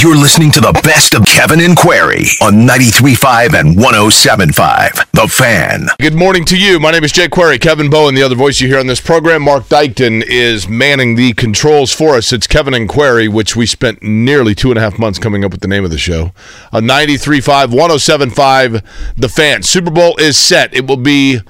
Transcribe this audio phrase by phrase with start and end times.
[0.00, 5.10] You're listening to the best of Kevin and Query on 93.5 and 107.5.
[5.10, 5.88] The Fan.
[5.98, 6.78] Good morning to you.
[6.78, 7.58] My name is Jake Query.
[7.58, 9.42] Kevin Bowen, the other voice you hear on this program.
[9.42, 12.32] Mark Dykton is manning the controls for us.
[12.32, 15.50] It's Kevin and Query, which we spent nearly two and a half months coming up
[15.50, 16.30] with the name of the show.
[16.72, 19.64] On 93.5, 107.5, The Fan.
[19.64, 20.72] Super Bowl is set.
[20.72, 21.40] It will be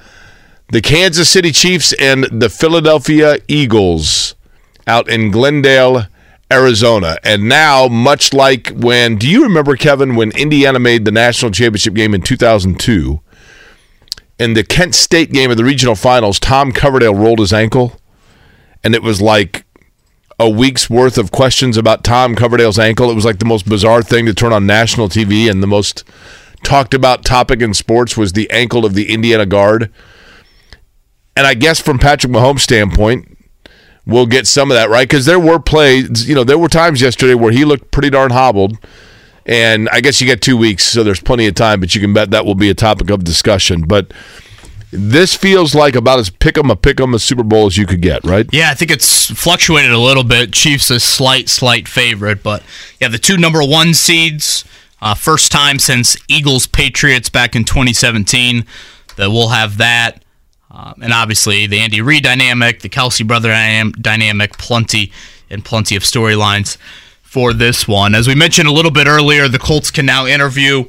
[0.68, 4.36] the Kansas City Chiefs and the Philadelphia Eagles
[4.86, 6.06] out in Glendale,
[6.50, 7.18] Arizona.
[7.22, 11.94] And now, much like when, do you remember, Kevin, when Indiana made the national championship
[11.94, 13.20] game in 2002?
[14.38, 18.00] In the Kent State game of the regional finals, Tom Coverdale rolled his ankle,
[18.84, 19.64] and it was like
[20.38, 23.10] a week's worth of questions about Tom Coverdale's ankle.
[23.10, 26.04] It was like the most bizarre thing to turn on national TV, and the most
[26.62, 29.92] talked about topic in sports was the ankle of the Indiana guard.
[31.36, 33.37] And I guess from Patrick Mahomes' standpoint,
[34.08, 36.28] we'll get some of that right because there were plays.
[36.28, 38.76] You know, there were times yesterday where he looked pretty darn hobbled.
[39.46, 41.80] And I guess you get two weeks, so there's plenty of time.
[41.80, 43.82] But you can bet that will be a topic of discussion.
[43.86, 44.12] But
[44.90, 47.86] this feels like about as pick 'em a pick 'em a Super Bowl as you
[47.86, 48.46] could get, right?
[48.52, 50.52] Yeah, I think it's fluctuated a little bit.
[50.52, 52.62] Chiefs a slight, slight favorite, but
[53.00, 54.64] yeah, the two number one seeds,
[55.00, 58.64] uh, first time since Eagles Patriots back in 2017
[59.16, 60.22] that we'll have that,
[60.70, 65.12] um, and obviously the Andy Reid dynamic, the Kelce brother dynam- dynamic, plenty
[65.50, 66.76] and plenty of storylines
[67.22, 68.14] for this one.
[68.14, 70.84] As we mentioned a little bit earlier, the Colts can now interview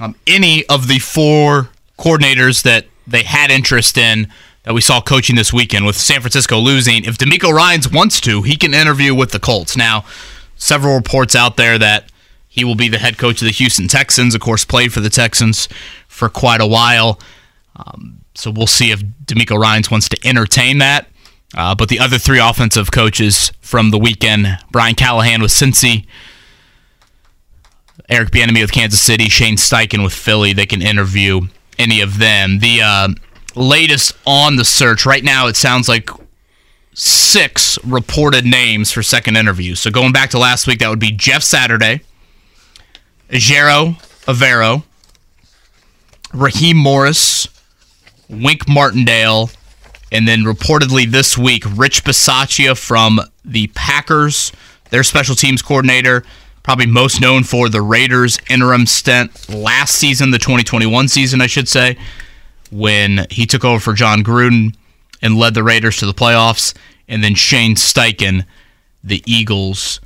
[0.00, 4.28] um, any of the four coordinators that they had interest in
[4.64, 7.04] that we saw coaching this weekend with San Francisco losing.
[7.04, 9.76] If DeMeco Ryans wants to, he can interview with the Colts.
[9.76, 10.04] Now,
[10.56, 12.10] several reports out there that
[12.48, 14.34] he will be the head coach of the Houston Texans.
[14.34, 15.68] Of course, played for the Texans
[16.06, 17.18] for quite a while.
[17.76, 21.08] Um, so we'll see if DeMeco Ryans wants to entertain that.
[21.56, 26.06] Uh, but the other three offensive coaches from the weekend, Brian Callahan with Cincy,
[28.08, 31.42] Eric Bieniemy with Kansas City, Shane Steichen with Philly, they can interview
[31.78, 32.60] any of them.
[32.60, 33.08] The uh,
[33.54, 36.08] latest on the search right now, it sounds like
[36.94, 39.80] six reported names for second interviews.
[39.80, 42.02] So going back to last week, that would be Jeff Saturday,
[43.30, 44.84] Ejiro Evero,
[46.32, 47.48] Raheem Morris,
[48.28, 49.50] Wink Martindale,
[50.12, 54.52] and then reportedly this week, Rich Bisaccia from the Packers,
[54.90, 56.24] their special teams coordinator,
[56.62, 61.68] probably most known for the Raiders' interim stint last season, the 2021 season, I should
[61.68, 61.96] say,
[62.70, 64.74] when he took over for Jon Gruden
[65.22, 66.74] and led the Raiders to the playoffs,
[67.08, 68.44] and then Shane Steichen,
[69.02, 70.00] the Eagles'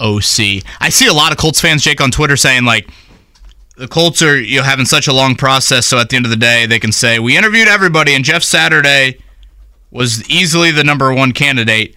[0.00, 0.62] OC.
[0.80, 2.88] I see a lot of Colts fans, Jake, on Twitter saying like
[3.78, 6.30] the Colts are you know having such a long process, so at the end of
[6.30, 9.18] the day, they can say we interviewed everybody, and Jeff Saturday
[9.90, 11.94] was easily the number one candidate.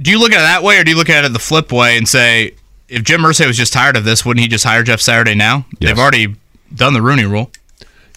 [0.00, 1.72] Do you look at it that way, or do you look at it the flip
[1.72, 2.54] way and say
[2.88, 5.66] if Jim Irsay was just tired of this, wouldn't he just hire Jeff Saturday now?
[5.78, 5.90] Yes.
[5.90, 6.34] They've already
[6.74, 7.50] done the Rooney Rule.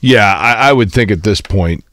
[0.02, 1.84] Yeah, I, I would think at this point.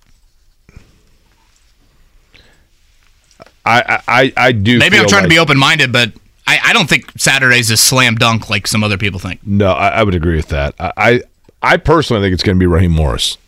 [3.67, 4.79] I I, I do.
[4.79, 6.13] Maybe I'm trying to be open minded, but
[6.47, 9.41] I, I don't think Saturday's a slam dunk like some other people think.
[9.47, 10.75] No, I, I would agree with that.
[10.79, 11.21] I I,
[11.63, 13.39] I personally think it's going to be Raheem Morris.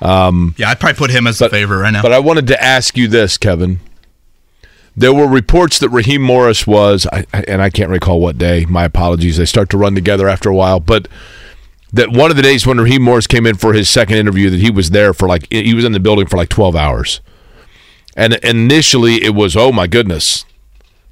[0.00, 2.02] Um, yeah, I'd probably put him as the favorite right now.
[2.02, 3.80] But I wanted to ask you this, Kevin.
[4.96, 8.64] There were reports that Raheem Morris was, I- and I can't recall what day.
[8.66, 9.36] My apologies.
[9.36, 10.80] They start to run together after a while.
[10.80, 11.06] But
[11.92, 14.60] that one of the days when Raheem Morris came in for his second interview, that
[14.60, 17.20] he was there for like he was in the building for like twelve hours.
[18.16, 20.46] And initially, it was, oh my goodness,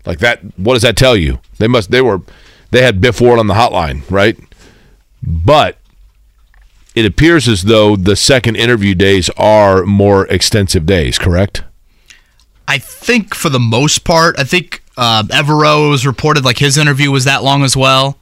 [0.06, 0.41] like that.
[0.56, 1.41] What does that tell you?
[1.59, 1.91] They must.
[1.91, 2.22] They were.
[2.70, 4.37] They had Biff Ward on the hotline, right?
[5.23, 5.78] But
[6.94, 11.64] it appears as though the second interview days are more extensive days, correct?
[12.67, 17.11] I think for the most part, I think uh, Evero was reported like his interview
[17.11, 18.19] was that long as well.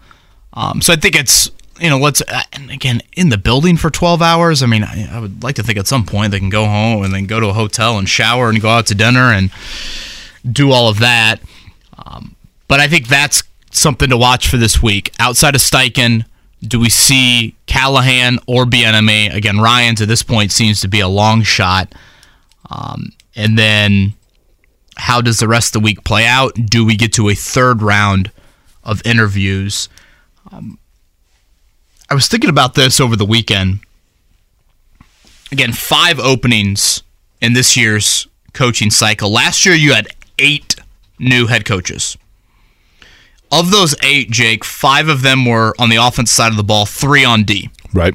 [0.54, 3.90] Um, so I think it's you know let's uh, and again in the building for
[3.90, 4.62] 12 hours.
[4.62, 7.04] I mean, I, I would like to think at some point they can go home
[7.04, 9.50] and then go to a hotel and shower and go out to dinner and
[10.50, 11.40] do all of that.
[12.04, 12.36] Um,
[12.68, 15.12] but I think that's something to watch for this week.
[15.18, 16.24] Outside of Steichen,
[16.62, 19.34] do we see Callahan or Bieniemy?
[19.34, 21.94] Again, Ryan's at this point seems to be a long shot.
[22.70, 24.14] Um, and then
[24.96, 26.54] how does the rest of the week play out?
[26.54, 28.30] Do we get to a third round
[28.84, 29.88] of interviews?
[30.50, 30.78] Um,
[32.08, 33.80] I was thinking about this over the weekend.
[35.50, 37.02] Again, five openings
[37.40, 39.30] in this year's coaching cycle.
[39.30, 40.08] Last year, you had
[40.38, 40.71] eight
[41.22, 42.16] new head coaches.
[43.50, 46.86] Of those eight, Jake, five of them were on the offense side of the ball,
[46.86, 47.70] three on D.
[47.92, 48.14] Right.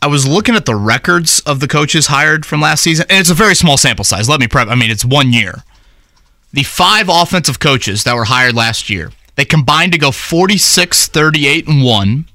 [0.00, 3.30] I was looking at the records of the coaches hired from last season, and it's
[3.30, 4.28] a very small sample size.
[4.28, 4.68] Let me prep.
[4.68, 5.64] I mean, it's one year.
[6.52, 11.66] The five offensive coaches that were hired last year, they combined to go 46, 38,
[11.66, 12.28] and 1,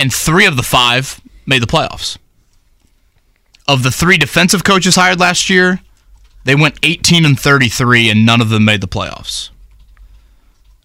[0.00, 2.16] and three of the five made the playoffs.
[3.68, 5.80] Of the three defensive coaches hired last year,
[6.44, 9.50] they went 18 and 33, and none of them made the playoffs.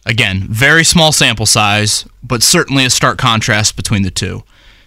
[0.05, 4.43] Again, very small sample size, but certainly a stark contrast between the two.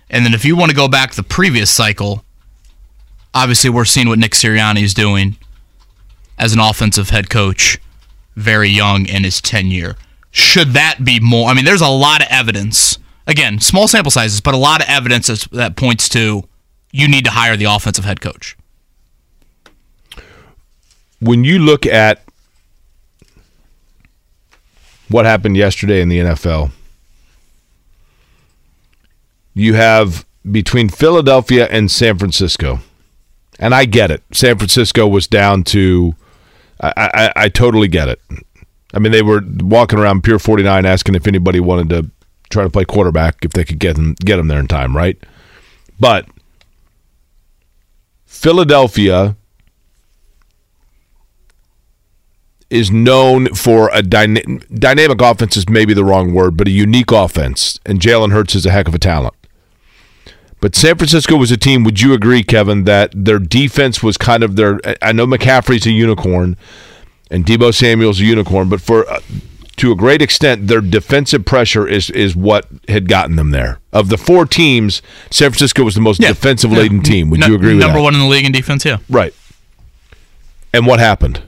[0.08, 2.24] And then if you want to go back the previous cycle,
[3.34, 5.36] obviously we're seeing what Nick Sirianni is doing
[6.38, 7.78] as an offensive head coach,
[8.34, 9.96] very young in his tenure.
[10.30, 11.50] Should that be more?
[11.50, 12.98] I mean, there's a lot of evidence.
[13.26, 16.44] Again, small sample sizes, but a lot of evidence that points to
[16.92, 18.56] you need to hire the offensive head coach.
[21.20, 22.22] When you look at
[25.08, 26.70] what happened yesterday in the NFL,
[29.54, 32.80] you have between Philadelphia and San Francisco.
[33.58, 34.22] And I get it.
[34.32, 36.14] San Francisco was down to
[36.80, 38.20] I, I, I totally get it.
[38.94, 42.10] I mean, they were walking around Pier 49 asking if anybody wanted to
[42.48, 45.16] try to play quarterback if they could get them get them there in time, right?
[45.98, 46.26] But
[48.24, 49.36] Philadelphia
[52.70, 57.10] is known for a dyna- dynamic offense is maybe the wrong word, but a unique
[57.10, 59.34] offense, and Jalen Hurts is a heck of a talent.
[60.60, 61.84] But San Francisco was a team.
[61.84, 64.78] Would you agree, Kevin, that their defense was kind of their?
[65.02, 66.56] I know McCaffrey's a unicorn,
[67.30, 69.20] and Deebo Samuel's a unicorn, but for uh,
[69.76, 73.78] to a great extent, their defensive pressure is is what had gotten them there.
[73.92, 75.00] Of the four teams,
[75.30, 76.28] San Francisco was the most Yeah.
[76.28, 77.02] defensive laden Yeah.
[77.04, 77.30] team.
[77.30, 78.02] Would Nu- you agree with Number that?
[78.02, 78.98] one in the league in defense, yeah.
[79.08, 79.32] Right.
[80.74, 81.40] And what happened?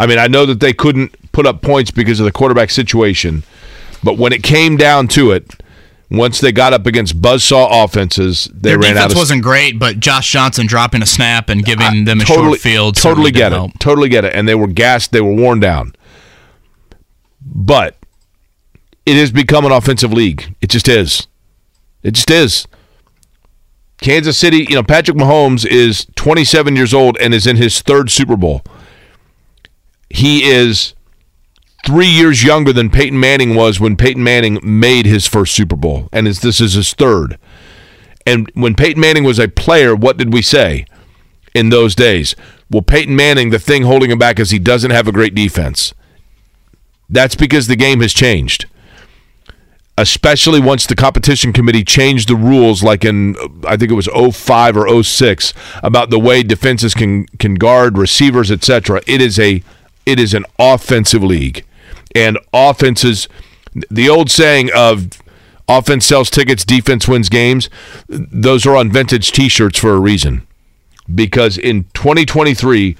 [0.00, 3.42] I mean, I know that they couldn't put up points because of the quarterback situation,
[4.02, 5.62] but when it came down to it,
[6.10, 9.78] once they got up against buzzsaw offenses, they Their ran defense out of wasn't great,
[9.78, 12.96] but Josh Johnson dropping a snap and giving them a totally, short field.
[12.96, 13.56] Totally get it.
[13.56, 13.78] help.
[13.78, 14.34] Totally get it.
[14.34, 15.12] And they were gassed.
[15.12, 15.94] They were worn down.
[17.42, 17.98] But
[19.04, 20.54] it has become an offensive league.
[20.62, 21.26] It just is.
[22.02, 22.66] It just is.
[23.98, 28.10] Kansas City, you know, Patrick Mahomes is 27 years old and is in his third
[28.10, 28.62] Super Bowl.
[30.10, 30.94] He is
[31.86, 36.08] three years younger than Peyton Manning was when Peyton Manning made his first Super Bowl,
[36.12, 37.38] and is, this is his third.
[38.26, 40.84] And when Peyton Manning was a player, what did we say
[41.54, 42.34] in those days?
[42.70, 45.94] Well, Peyton Manning, the thing holding him back is he doesn't have a great defense.
[47.08, 48.66] That's because the game has changed.
[49.98, 53.36] Especially once the competition committee changed the rules, like in
[53.66, 55.52] I think it was 05 or 06,
[55.82, 59.02] about the way defenses can can guard receivers, etc.
[59.06, 59.62] It is a
[60.10, 61.64] it is an offensive league,
[62.14, 63.28] and offenses.
[63.88, 65.08] The old saying of
[65.68, 67.70] offense sells tickets, defense wins games.
[68.08, 70.46] Those are on vintage T-shirts for a reason,
[71.14, 72.96] because in 2023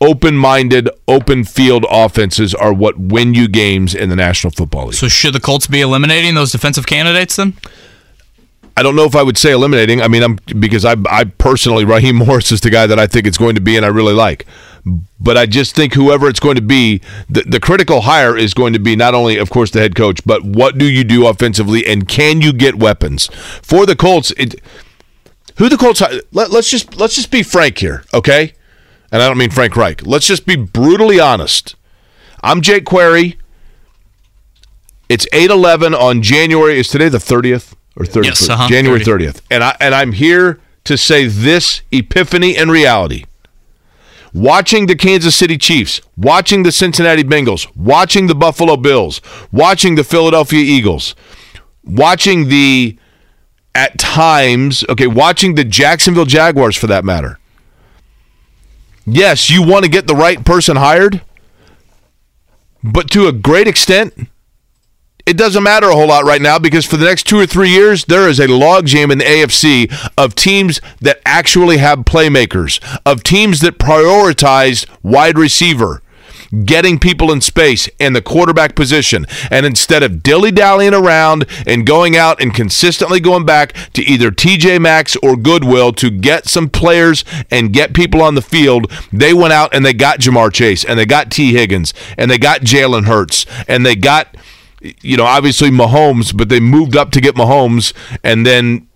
[0.00, 4.94] open-minded, open field offenses are what win you games in the National Football League.
[4.94, 7.54] So should the Colts be eliminating those defensive candidates then?
[8.76, 10.02] I don't know if I would say eliminating.
[10.02, 13.26] I mean, I'm because I I personally Raheem Morris is the guy that I think
[13.26, 14.46] it's going to be and I really like.
[15.18, 18.74] But I just think whoever it's going to be, the, the critical hire is going
[18.74, 21.86] to be not only, of course, the head coach, but what do you do offensively
[21.86, 23.28] and can you get weapons
[23.62, 24.32] for the Colts?
[24.36, 24.60] It,
[25.56, 26.02] who the Colts?
[26.32, 28.52] Let, let's just let's just be frank here, okay?
[29.10, 30.04] And I don't mean Frank Reich.
[30.04, 31.76] Let's just be brutally honest.
[32.42, 33.38] I'm Jake Query.
[35.08, 36.78] It's 8-11 on January.
[36.78, 38.24] Is today the 30th or 31st?
[38.24, 39.26] Yes, uh-huh, January 30.
[39.26, 39.40] 30th.
[39.50, 43.24] And I and I'm here to say this epiphany and reality.
[44.34, 49.20] Watching the Kansas City Chiefs, watching the Cincinnati Bengals, watching the Buffalo Bills,
[49.52, 51.14] watching the Philadelphia Eagles,
[51.84, 52.98] watching the
[53.76, 57.38] at times, okay, watching the Jacksonville Jaguars for that matter.
[59.06, 61.22] Yes, you want to get the right person hired,
[62.82, 64.28] but to a great extent,
[65.26, 67.70] it doesn't matter a whole lot right now because for the next two or three
[67.70, 73.22] years, there is a logjam in the AFC of teams that actually have playmakers, of
[73.22, 76.02] teams that prioritize wide receiver,
[76.66, 79.24] getting people in space and the quarterback position.
[79.50, 84.30] And instead of dilly dallying around and going out and consistently going back to either
[84.30, 89.32] TJ Maxx or Goodwill to get some players and get people on the field, they
[89.32, 92.60] went out and they got Ja'Marr Chase and they got Tee Higgins and they got
[92.60, 94.36] Jalen Hurts and they got
[95.00, 98.88] you know, obviously Mahomes, but they moved up to get Mahomes, and then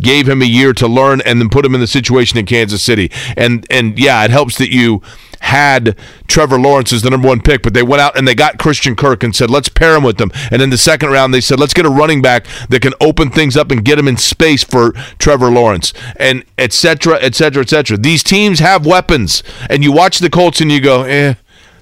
[0.00, 2.82] gave him a year to learn and then put him in the situation in Kansas
[2.82, 3.10] City.
[3.36, 5.02] And and yeah, it helps that you
[5.40, 5.94] had
[6.26, 8.96] Trevor Lawrence as the number one pick, but they went out and they got Christian
[8.96, 10.30] Kirk and said, let's pair him with them.
[10.50, 13.28] And in the second round, they said, let's get a running back that can open
[13.28, 17.60] things up and get him in space for Trevor Lawrence, and et cetera, et cetera,
[17.60, 17.98] et cetera.
[17.98, 21.34] These teams have weapons, and you watch the Colts and you go, eh,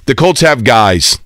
[0.06, 1.20] the Colts have guys.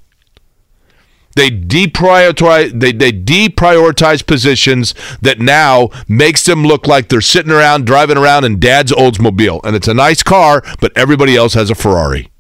[1.37, 7.87] They deprioritize they, they deprioritize positions that now makes them look like they're sitting around
[7.87, 9.61] driving around in dad's Oldsmobile.
[9.63, 12.31] And it's a nice car, but everybody else has a Ferrari.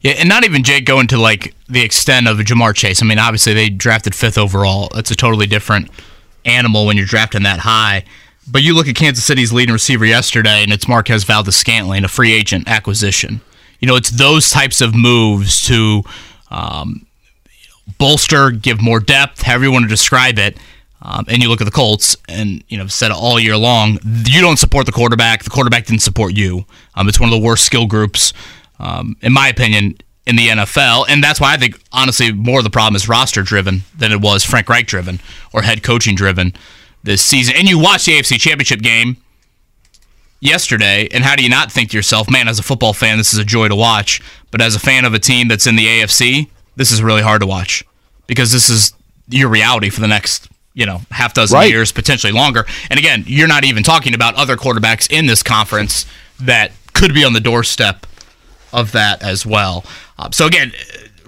[0.00, 3.02] Yeah, and not even Jake going to like the extent of Ja'Marr Chase.
[3.02, 4.88] I mean, obviously they drafted fifth overall.
[4.94, 5.90] That's a totally different
[6.44, 8.04] animal when you're drafting that high.
[8.46, 12.08] But you look at Kansas City's leading receiver yesterday, and it's Marquez Valdes Scantling, a
[12.08, 13.40] free agent acquisition.
[13.80, 16.02] You know, it's those types of moves to
[16.50, 17.06] um,
[17.98, 20.56] bolster, give more depth, however you want to describe it.
[21.02, 24.40] Um, and you look at the Colts, and you know, said all year long, you
[24.40, 25.44] don't support the quarterback.
[25.44, 26.64] The quarterback didn't support you.
[26.94, 28.32] Um, it's one of the worst skill groups,
[28.78, 32.64] um, in my opinion, in the NFL, and that's why I think honestly more of
[32.64, 35.20] the problem is roster driven than it was Frank Reich driven
[35.52, 36.54] or head coaching driven
[37.02, 37.54] this season.
[37.58, 39.18] And you watch the AFC Championship game
[40.40, 43.34] yesterday, and how do you not think to yourself, man, as a football fan, this
[43.34, 45.86] is a joy to watch, but as a fan of a team that's in the
[45.86, 47.84] AFC, this is really hard to watch
[48.26, 48.92] because this is
[49.28, 51.70] your reality for the next you know half dozen right.
[51.70, 52.66] years, potentially longer.
[52.90, 56.06] And again, you're not even talking about other quarterbacks in this conference
[56.40, 58.06] that could be on the doorstep
[58.72, 59.84] of that as well.
[60.18, 60.72] Um, so again,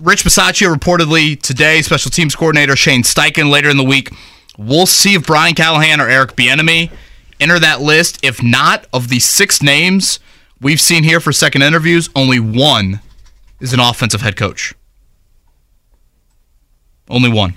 [0.00, 4.10] Rich Bisaccia reportedly today, special teams coordinator Shane Steichen later in the week.
[4.58, 6.90] We'll see if Brian Callahan or Eric Bieniemy
[7.40, 8.18] enter that list.
[8.22, 10.18] If not, of the six names
[10.60, 13.00] we've seen here for second interviews, only one
[13.60, 14.74] is an offensive head coach.
[17.08, 17.54] Only one.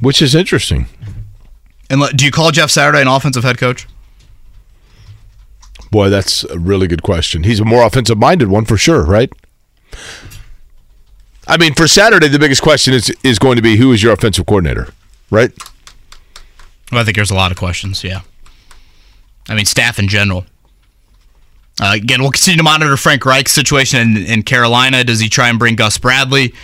[0.00, 0.86] Which is interesting.
[1.88, 3.86] And do you call Jeff Saturday an offensive head coach?
[5.90, 7.42] Boy, that's a really good question.
[7.42, 9.30] He's a more offensive minded one for sure, right?
[11.46, 14.12] I mean, for Saturday, the biggest question is is going to be who is your
[14.12, 14.88] offensive coordinator,
[15.30, 15.52] right?
[16.90, 18.02] Well, I think there's a lot of questions.
[18.02, 18.20] Yeah,
[19.48, 20.46] I mean, staff in general.
[21.80, 25.04] Uh, again, we'll continue to monitor Frank Reich's situation in, in Carolina.
[25.04, 26.54] Does he try and bring Gus Bradley?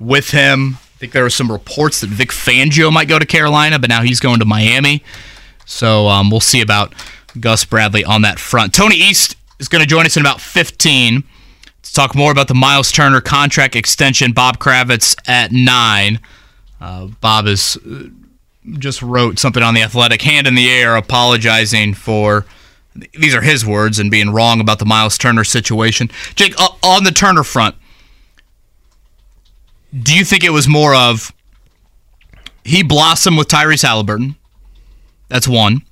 [0.00, 0.74] With him.
[0.74, 4.02] I think there were some reports that Vic Fangio might go to Carolina, but now
[4.02, 5.02] he's going to Miami.
[5.66, 6.94] So um, we'll see about
[7.38, 8.74] Gus Bradley on that front.
[8.74, 11.24] Tony East is going to join us in about 15
[11.82, 14.32] to talk more about the Miles Turner contract extension.
[14.32, 16.20] Bob Kravitz at 9.
[16.80, 18.04] Uh, Bob is uh,
[18.78, 22.46] just wrote something on the athletic hand in the air apologizing for
[22.94, 26.08] these are his words and being wrong about the Miles Turner situation.
[26.34, 27.74] Jake, on the Turner front,
[30.02, 31.32] do you think it was more of
[32.64, 34.36] he blossomed with Tyrese Halliburton?
[35.28, 35.82] That's one.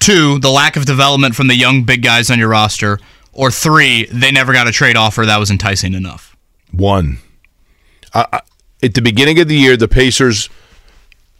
[0.00, 2.98] Two, the lack of development from the young big guys on your roster.
[3.32, 6.36] Or three, they never got a trade offer that was enticing enough.
[6.72, 7.18] One.
[8.14, 8.44] at
[8.80, 10.48] the beginning of the year, the Pacers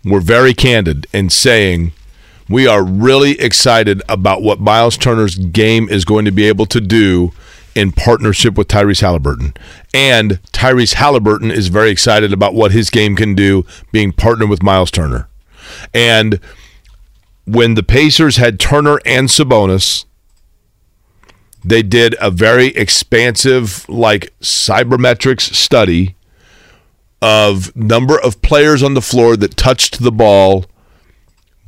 [0.04, 1.92] were very candid in saying,
[2.48, 6.80] we are really excited about what Miles Turner's game is going to be able to
[6.80, 7.32] do
[7.74, 9.54] in partnership with Tyrese Halliburton.
[9.94, 14.62] And Tyrese Halliburton is very excited about what his game can do being partnered with
[14.62, 15.28] Miles Turner.
[15.94, 16.40] And
[17.46, 20.04] when the Pacers had Turner and Sabonis,
[21.64, 26.16] they did a very expansive, like cybermetrics study
[27.20, 30.64] of number of players on the floor that touched the ball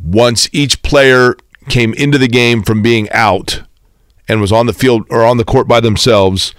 [0.03, 1.37] once each player
[1.69, 3.63] came into the game from being out
[4.29, 6.55] and was on the field or on the court by themselves.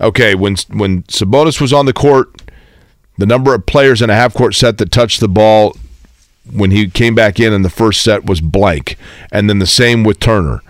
[0.00, 2.42] Okay, when when Sabonis was on the court,
[3.16, 5.76] the number of players in a half court set that touched the ball
[6.50, 8.96] when he came back in in the first set was blank,
[9.32, 10.62] and then the same with Turner.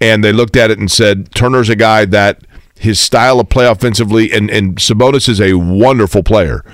[0.00, 2.42] And they looked at it and said Turner's a guy that
[2.78, 6.64] his style of play offensively, and and Sabonis is a wonderful player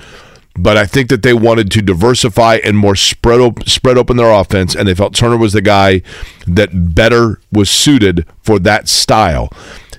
[0.56, 4.30] but I think that they wanted to diversify and more spread op- spread open their
[4.30, 6.02] offense, and they felt Turner was the guy
[6.47, 9.50] that better was suited for that style.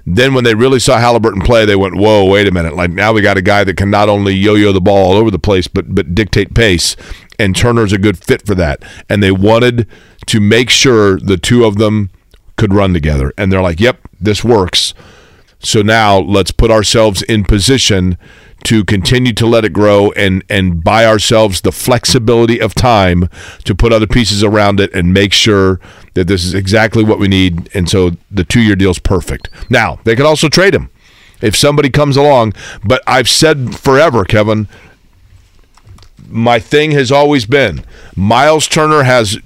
[0.05, 2.75] Then when they really saw Halliburton play, they went, "Whoa, wait a minute!
[2.75, 5.31] Like now we got a guy that can not only yo-yo the ball all over
[5.31, 6.95] the place, but but dictate pace."
[7.39, 8.83] And Turner's a good fit for that.
[9.10, 9.88] And they wanted
[10.27, 12.12] to make sure the two of them
[12.57, 13.33] could run together.
[13.38, 14.93] And they're like, "Yep, this works."
[15.63, 18.17] So now let's put ourselves in position
[18.65, 23.29] to continue to let it grow and and buy ourselves the flexibility of time
[23.65, 25.79] to put other pieces around it and make sure
[26.13, 29.50] that this is exactly what we need and so the 2-year deal is perfect.
[29.70, 30.89] Now, they could also trade him
[31.41, 32.53] if somebody comes along,
[32.86, 34.70] but I've said forever, Kevin,
[36.29, 37.84] my thing has always been
[38.15, 39.38] Miles Turner has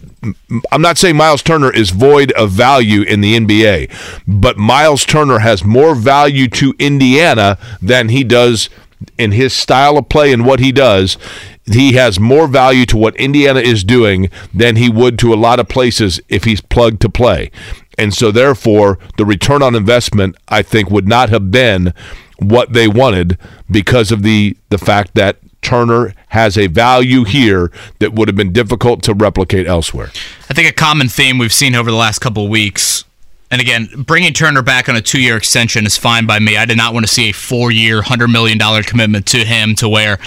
[0.72, 3.92] I'm not saying Miles Turner is void of value in the NBA,
[4.28, 8.70] but Miles Turner has more value to Indiana than he does
[9.18, 11.18] in his style of play and what he does.
[11.66, 15.60] He has more value to what Indiana is doing than he would to a lot
[15.60, 17.52] of places if he's plugged to play.
[17.98, 21.94] And so, therefore, the return on investment, I think, would not have been
[22.38, 23.38] what they wanted
[23.70, 28.52] because of the the fact that Turner has a value here that would have been
[28.52, 30.10] difficult to replicate elsewhere.
[30.50, 33.06] I think a common theme we've seen over the last couple of weeks,
[33.50, 36.58] and again, bringing Turner back on a two year extension is fine by me.
[36.58, 39.88] I did not want to see a four year, $100 million commitment to him to
[39.88, 40.20] where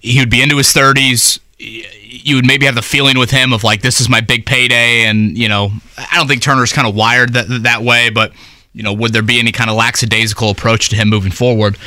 [0.00, 1.40] he would be into his 30s.
[1.58, 5.04] You would maybe have the feeling with him of like, this is my big payday.
[5.04, 8.32] And, you know, I don't think Turner's kind of wired that, that way, but,
[8.74, 11.78] you know, would there be any kind of lackadaisical approach to him moving forward?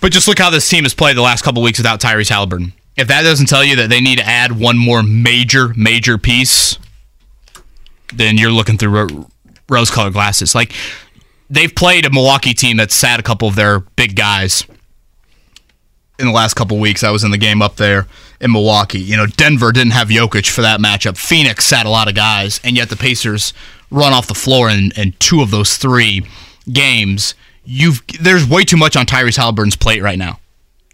[0.00, 2.72] But just look how this team has played the last couple weeks without Tyrese Halliburton.
[2.96, 6.78] If that doesn't tell you that they need to add one more major, major piece,
[8.14, 9.26] then you're looking through
[9.68, 10.54] rose colored glasses.
[10.54, 10.72] Like,
[11.48, 14.64] they've played a Milwaukee team that's sat a couple of their big guys
[16.18, 17.02] in the last couple weeks.
[17.02, 18.06] I was in the game up there
[18.40, 19.00] in Milwaukee.
[19.00, 21.16] You know, Denver didn't have Jokic for that matchup.
[21.16, 23.52] Phoenix sat a lot of guys, and yet the Pacers
[23.90, 26.26] run off the floor in, in two of those three
[26.70, 27.34] games
[27.70, 30.40] you've there's way too much on Tyrese Halliburton's plate right now.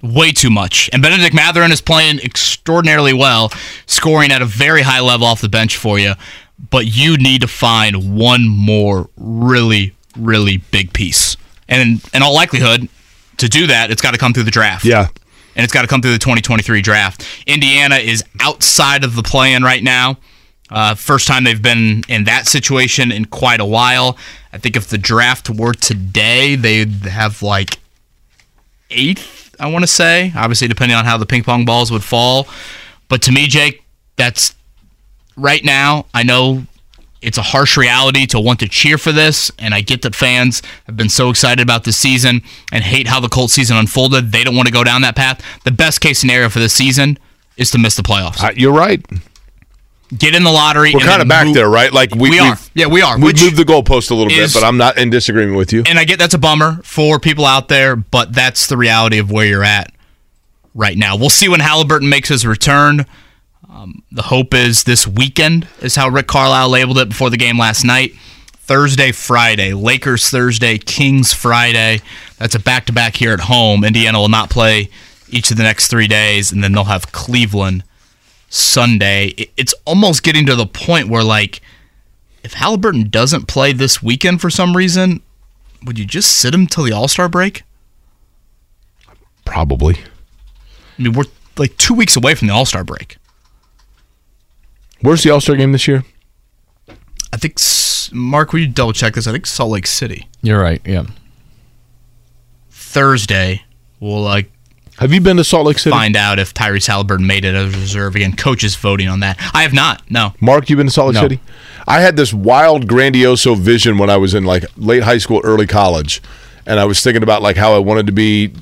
[0.02, 0.90] Way too much.
[0.92, 3.50] And Bennedict Mathurin is playing extraordinarily well,
[3.86, 6.12] scoring at a very high level off the bench for you.
[6.70, 11.36] But you need to find one more really, really big piece.
[11.68, 12.88] And in all likelihood,
[13.38, 14.84] to do that, it's got to come through the draft.
[14.84, 15.08] Yeah.
[15.54, 17.26] And it's got to come through the 2023 draft.
[17.46, 20.18] Indiana is outside of the play in right now.
[20.70, 24.18] Uh, first time they've been in that situation in quite a while.
[24.56, 27.78] I think if the draft were today, they'd have like
[28.90, 30.32] eighth, I want to say.
[30.34, 32.48] Obviously, depending on how the ping pong balls would fall.
[33.10, 33.84] But to me, Jake,
[34.16, 34.54] that's
[35.36, 36.06] right now.
[36.14, 36.64] I know
[37.20, 40.62] it's a harsh reality to want to cheer for this, and I get that fans
[40.86, 42.40] have been so excited about this season
[42.72, 44.32] and hate how the Colts season unfolded.
[44.32, 45.44] They don't want to go down that path.
[45.64, 47.18] The best case scenario for this season
[47.58, 48.42] is to miss the playoffs.
[48.42, 49.04] Uh, you're right
[50.16, 50.92] get in the lottery.
[50.94, 51.54] We're kind of back move.
[51.54, 51.92] there, right?
[51.92, 52.56] Like we, we are.
[52.74, 53.16] Yeah, we are.
[53.16, 55.82] We moved the goalpost a little is, bit, but I'm not in disagreement with you.
[55.86, 59.30] And I get that's a bummer for people out there, but that's the reality of
[59.30, 59.92] where you're at
[60.74, 61.16] right now.
[61.16, 63.06] We'll see when Halliburton makes his return.
[63.68, 67.58] Um, the hope is this weekend is how Rick Carlisle labeled it before the game
[67.58, 68.12] last night.
[68.66, 72.00] Thursday, Friday, Lakers Thursday, Kings Friday.
[72.38, 73.84] That's a back to back here at home.
[73.84, 74.88] Indiana will not play
[75.28, 77.84] each of the next three days, and then they'll have Cleveland
[78.56, 79.50] Sunday.
[79.56, 81.60] It's almost getting to the point where, like,
[82.42, 85.20] if Halliburton doesn't play this weekend for some reason,
[85.84, 87.62] would you just sit him till the All Star break?
[89.44, 89.96] Probably.
[90.98, 91.24] I mean, we're
[91.56, 93.18] like two weeks away from the All Star break.
[95.00, 96.04] Where's the All Star game this year?
[97.32, 97.58] I think,
[98.12, 99.26] Mark, will you double check this?
[99.26, 100.28] I think Salt Lake City.
[100.42, 101.04] You're right, yeah.
[102.70, 103.64] Thursday,
[104.00, 104.50] we'll like
[104.98, 105.90] have you been to Salt Lake City?
[105.90, 108.34] Find out if Tyrese Halliburton made it as a reserve again.
[108.34, 109.38] Coaches voting on that.
[109.54, 110.02] I have not.
[110.10, 110.34] No.
[110.40, 111.22] Mark, you been to Salt Lake no.
[111.22, 111.40] City?
[111.86, 115.66] I had this wild, grandioso vision when I was in like late high school, early
[115.66, 116.22] college,
[116.66, 118.52] and I was thinking about like how I wanted to be,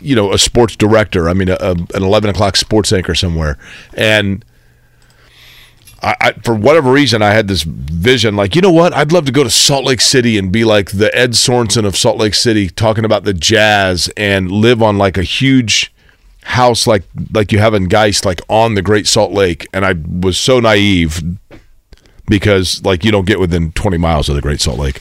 [0.00, 1.28] you know, a sports director.
[1.28, 3.58] I mean, a, a, an eleven o'clock sports anchor somewhere,
[3.94, 4.44] and
[6.04, 8.92] I, I, for whatever reason, I had this vision like, you know what?
[8.92, 11.96] I'd love to go to Salt Lake City and be like the Ed Sorensen of
[11.96, 15.94] Salt Lake City, talking about the Jazz and live on like a huge
[16.42, 19.66] house like like you have in Geist, like on the Great Salt Lake.
[19.72, 21.22] And I was so naive
[22.28, 25.00] because like you don't get within 20 miles of the Great Salt Lake.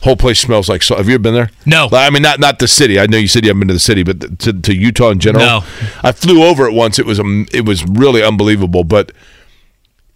[0.00, 0.96] Whole place smells like salt.
[0.96, 1.50] Have you ever been there?
[1.66, 1.88] No.
[1.92, 2.98] I mean, not not the city.
[2.98, 5.18] I know you said you haven't been to the city, but to, to Utah in
[5.18, 5.44] general.
[5.44, 5.64] No.
[6.02, 6.98] I flew over it once.
[6.98, 9.12] It was um, it was really unbelievable, but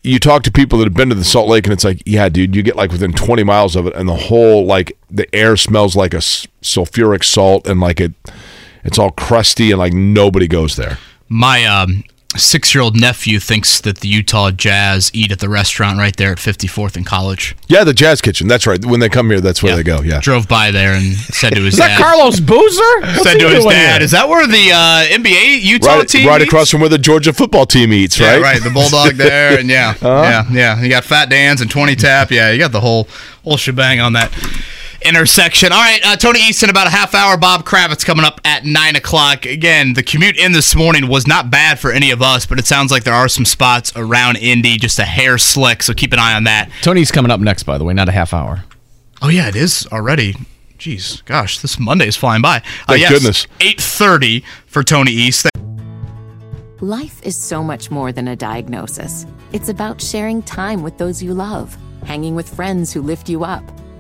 [0.03, 2.29] you talk to people that have been to the Salt Lake, and it's like, yeah,
[2.29, 5.57] dude, you get like within 20 miles of it, and the whole like the air
[5.57, 8.13] smells like a sulfuric salt, and like it,
[8.85, 10.99] it's all crusty, and like nobody goes there.
[11.29, 12.05] My um,
[12.37, 16.33] six year old nephew thinks that the Utah Jazz eat at the restaurant right there
[16.33, 17.55] at 54th and College.
[17.69, 18.49] Yeah, the Jazz Kitchen.
[18.49, 18.85] That's right.
[18.85, 19.77] When they come here, that's where yeah.
[19.77, 20.01] they go.
[20.03, 20.21] Yeah.
[20.21, 21.93] Drove by there and said to his is dad.
[21.93, 23.23] Is that Carlos Boozer?
[23.23, 24.05] Said to his dad, here?
[24.05, 26.49] is that where the uh, NBA Utah right, team Right eats?
[26.49, 28.37] across from where the Georgia football team eats, right?
[28.37, 28.63] Yeah, right.
[28.63, 29.59] The Bulldog there.
[29.59, 30.23] And yeah, uh-huh.
[30.23, 30.83] yeah, yeah.
[30.83, 32.31] You got Fat Dan's and 20 Tap.
[32.31, 33.09] Yeah, you got the whole,
[33.45, 34.33] whole shebang on that
[35.05, 35.73] intersection.
[35.73, 37.37] All right, uh, Tony Easton, about a half hour.
[37.37, 39.47] Bob Kravitz coming up at 9 o'clock.
[39.47, 42.67] Again, the commute in this morning was not bad for any of us, but it
[42.67, 46.19] sounds like there are some spots around Indy just a hair slick, so keep an
[46.19, 46.71] eye on that.
[46.83, 48.65] Tony's coming up next, by the way, not a half hour.
[49.21, 50.35] Oh, yeah, it is already.
[50.79, 52.57] Jeez, gosh, this Monday is flying by.
[52.57, 53.47] Uh, Thank yes, goodness.
[53.61, 55.47] 8.30 for Tony East.
[56.81, 59.25] Life is so much more than a diagnosis.
[59.53, 63.63] It's about sharing time with those you love, hanging with friends who lift you up,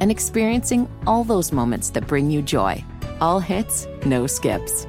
[0.00, 2.82] and experiencing all those moments that bring you joy.
[3.20, 4.86] All hits, no skips.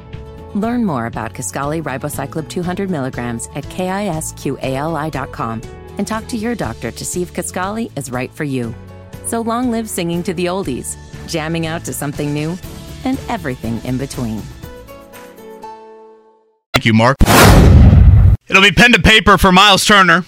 [0.55, 5.61] Learn more about Kisqali Ribociclib 200 milligrams at kisqali.com
[5.97, 8.73] and talk to your doctor to see if Kisqali is right for you.
[9.25, 10.97] So long live singing to the oldies,
[11.27, 12.57] jamming out to something new,
[13.05, 14.41] and everything in between.
[16.73, 17.17] Thank you, Mark.
[18.47, 20.25] It'll be pen to paper for Miles Turner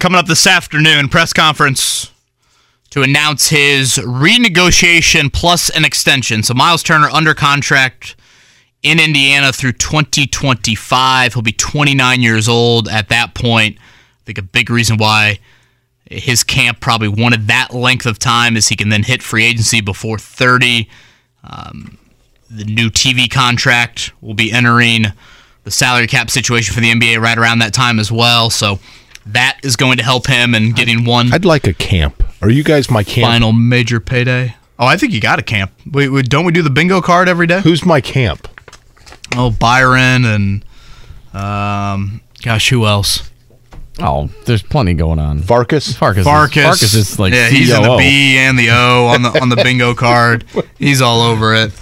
[0.00, 1.08] coming up this afternoon.
[1.08, 2.10] Press conference
[2.90, 6.42] to announce his renegotiation plus an extension.
[6.42, 8.16] So Miles Turner under contract
[8.82, 11.34] in Indiana through 2025.
[11.34, 13.76] He'll be 29 years old at that point.
[13.78, 15.38] I think a big reason why
[16.10, 19.80] his camp probably wanted that length of time is he can then hit free agency
[19.80, 20.88] before 30.
[21.42, 21.98] Um,
[22.48, 25.06] the new TV contract will be entering
[25.64, 28.50] the salary cap situation for the NBA right around that time as well.
[28.50, 28.78] So
[29.26, 32.22] that is going to help him and getting one I'd like a camp.
[32.42, 33.26] Are you guys my camp?
[33.26, 34.56] final major payday.
[34.78, 35.72] Oh, I think you got a camp.
[35.90, 37.60] Wait, wait, don't we do the bingo card every day?
[37.60, 38.48] Who's my camp?
[39.34, 40.64] Oh, Byron and
[41.34, 43.30] um, gosh, who else?
[43.98, 45.40] Oh, there's plenty going on.
[45.40, 45.94] Farkas?
[45.94, 46.24] Farkas.
[46.24, 46.56] Farkas.
[46.56, 49.48] Is, Farkas is like yeah, he's in the B and the O on the on
[49.48, 50.44] the bingo card.
[50.78, 51.72] He's all over it.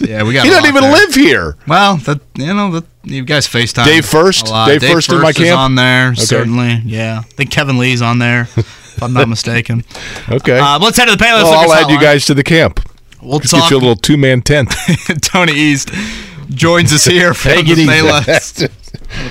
[0.00, 0.44] Yeah, we got.
[0.44, 0.92] He doesn't even there.
[0.92, 1.56] live here.
[1.66, 3.84] Well, that you know that you guys FaceTime.
[3.84, 4.48] Dave First?
[4.48, 4.68] lot.
[4.68, 5.58] Dave First in my is camp?
[5.58, 6.80] on there certainly.
[6.84, 9.84] Yeah, I think Kevin Lee's on there if I'm not mistaken.
[10.28, 10.58] Okay.
[10.58, 12.80] Uh, let's head to the Payless well, I'll add you guys to the camp.
[13.22, 13.70] We'll Just get talk.
[13.70, 14.74] you a little two man tent.
[15.22, 15.90] Tony East
[16.50, 17.86] joins us here from Take the.
[17.86, 18.68] Payless,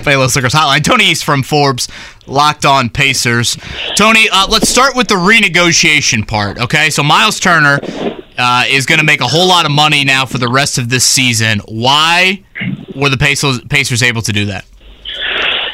[0.04, 0.84] Payless Liquors Hotline.
[0.84, 1.88] Tony East from Forbes,
[2.26, 3.58] Locked On Pacers.
[3.96, 6.60] Tony, uh, let's start with the renegotiation part.
[6.60, 7.80] Okay, so Miles Turner
[8.38, 10.89] uh, is going to make a whole lot of money now for the rest of
[10.89, 11.60] this season.
[11.67, 12.43] Why
[12.95, 14.65] were the Pacers, Pacers able to do that?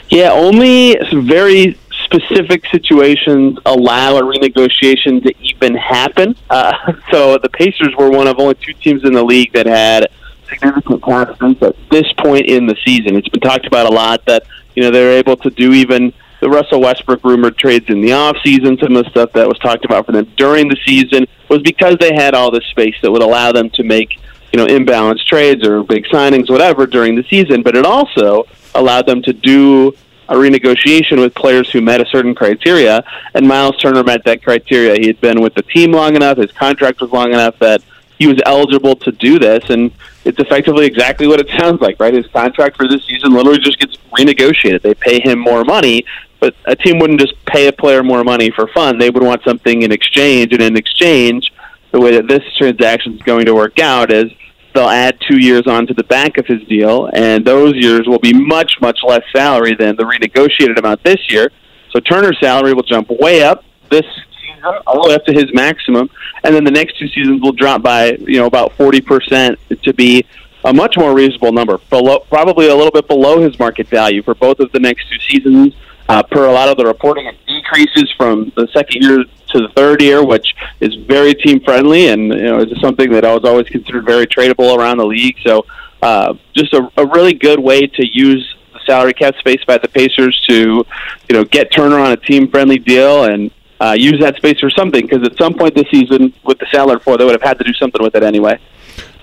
[0.09, 6.35] Yeah, only some very specific situations allow a renegotiation to even happen.
[6.49, 10.07] Uh, so the Pacers were one of only two teams in the league that had
[10.47, 13.15] significant cap space at this point in the season.
[13.15, 14.43] It's been talked about a lot that
[14.75, 18.35] you know they're able to do even the Russell Westbrook rumored trades in the off
[18.43, 18.77] season.
[18.77, 21.95] Some of the stuff that was talked about for them during the season was because
[22.01, 24.19] they had all this space that would allow them to make
[24.51, 27.63] you know imbalanced trades or big signings, whatever, during the season.
[27.63, 28.43] But it also
[28.75, 29.93] allowed them to do
[30.27, 33.01] a renegotiation with players who met a certain criteria,
[33.33, 34.95] and Miles Turner met that criteria.
[34.99, 37.81] He had been with the team long enough, his contract was long enough that
[38.19, 39.91] he was eligible to do this, and
[40.25, 42.13] it's effectively exactly what it sounds like, right?
[42.13, 44.81] His contract for this season literally just gets renegotiated.
[44.81, 46.05] They pay him more money,
[46.43, 48.99] but a team wouldn't just pay a player more money for fun.
[48.99, 51.53] They would want something in exchange, and in exchange,
[51.91, 54.29] the way that this transaction is going to work out is
[54.73, 58.33] they'll add two years onto the back of his deal, and those years will be
[58.33, 61.49] much, much less salary than the renegotiated amount this year.
[61.91, 64.05] So Turner's salary will jump way up this
[64.41, 66.09] season, all the way up to his maximum,
[66.43, 69.93] and then the next two seasons will drop by, you know, about forty percent to
[69.93, 70.25] be
[70.65, 74.35] a much more reasonable number, below, probably a little bit below his market value for
[74.35, 75.73] both of the next two seasons.
[76.09, 79.69] Uh, per a lot of the reporting, it decreases from the second year to the
[79.75, 83.45] third year, which is very team friendly and you know is something that I was
[83.45, 85.37] always considered very tradable around the league.
[85.45, 85.65] So,
[86.01, 89.87] uh, just a, a really good way to use the salary cap space by the
[89.87, 90.85] Pacers to
[91.29, 94.69] you know get Turner on a team friendly deal and uh, use that space for
[94.69, 95.05] something.
[95.05, 97.63] Because at some point this season, with the salary floor, they would have had to
[97.63, 98.59] do something with it anyway.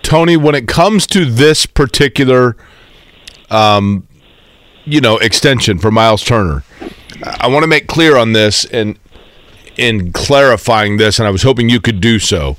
[0.03, 2.57] Tony, when it comes to this particular,
[3.51, 4.07] um,
[4.85, 6.65] you know, extension for Miles Turner,
[7.25, 8.99] I want to make clear on this and
[9.77, 12.57] in clarifying this, and I was hoping you could do so.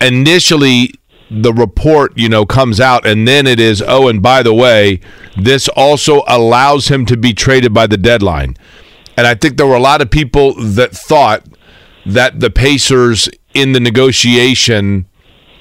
[0.00, 0.94] Initially,
[1.30, 5.00] the report, you know, comes out, and then it is, oh, and by the way,
[5.36, 8.56] this also allows him to be traded by the deadline.
[9.16, 11.44] And I think there were a lot of people that thought
[12.06, 15.06] that the Pacers in the negotiation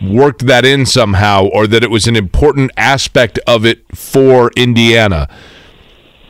[0.01, 5.29] worked that in somehow or that it was an important aspect of it for Indiana.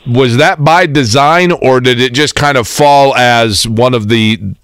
[0.06, 4.56] Was that by design or did it just kind of fall as one of the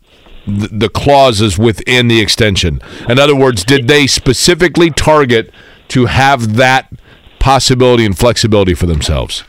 [0.45, 2.81] the clauses within the extension?
[3.07, 5.51] In other words, did they specifically target
[5.89, 6.91] to have that
[7.39, 9.43] possibility and flexibility for themselves?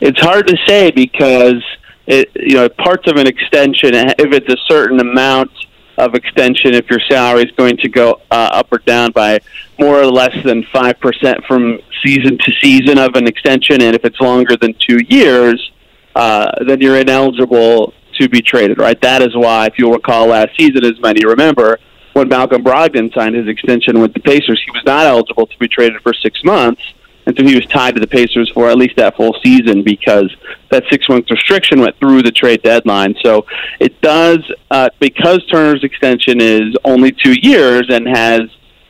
[0.00, 1.62] It's hard to say because
[2.06, 5.50] it, you know parts of an extension, if it's a certain amount
[5.96, 9.40] of extension, if your salary is going to go uh, up or down by
[9.78, 14.04] more or less than five percent from season to season of an extension, and if
[14.04, 15.72] it's longer than two years,
[16.14, 18.78] uh, then you're ineligible to be traded.
[18.78, 19.00] Right?
[19.00, 21.78] That is why, if you'll recall, last season, as many remember,
[22.12, 25.68] when Malcolm Brogdon signed his extension with the Pacers, he was not eligible to be
[25.68, 26.82] traded for six months.
[27.26, 30.34] And so he was tied to the Pacers for at least that full season because
[30.70, 33.14] that six month restriction went through the trade deadline.
[33.24, 33.46] So
[33.80, 38.42] it does, uh, because Turner's extension is only two years and has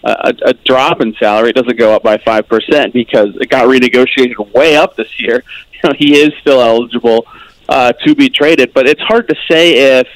[0.05, 4.53] a, a drop in salary, it doesn't go up by 5% because it got renegotiated
[4.53, 5.43] way up this year.
[5.85, 7.27] You know, he is still eligible
[7.69, 10.09] uh, to be traded, but it's hard to say if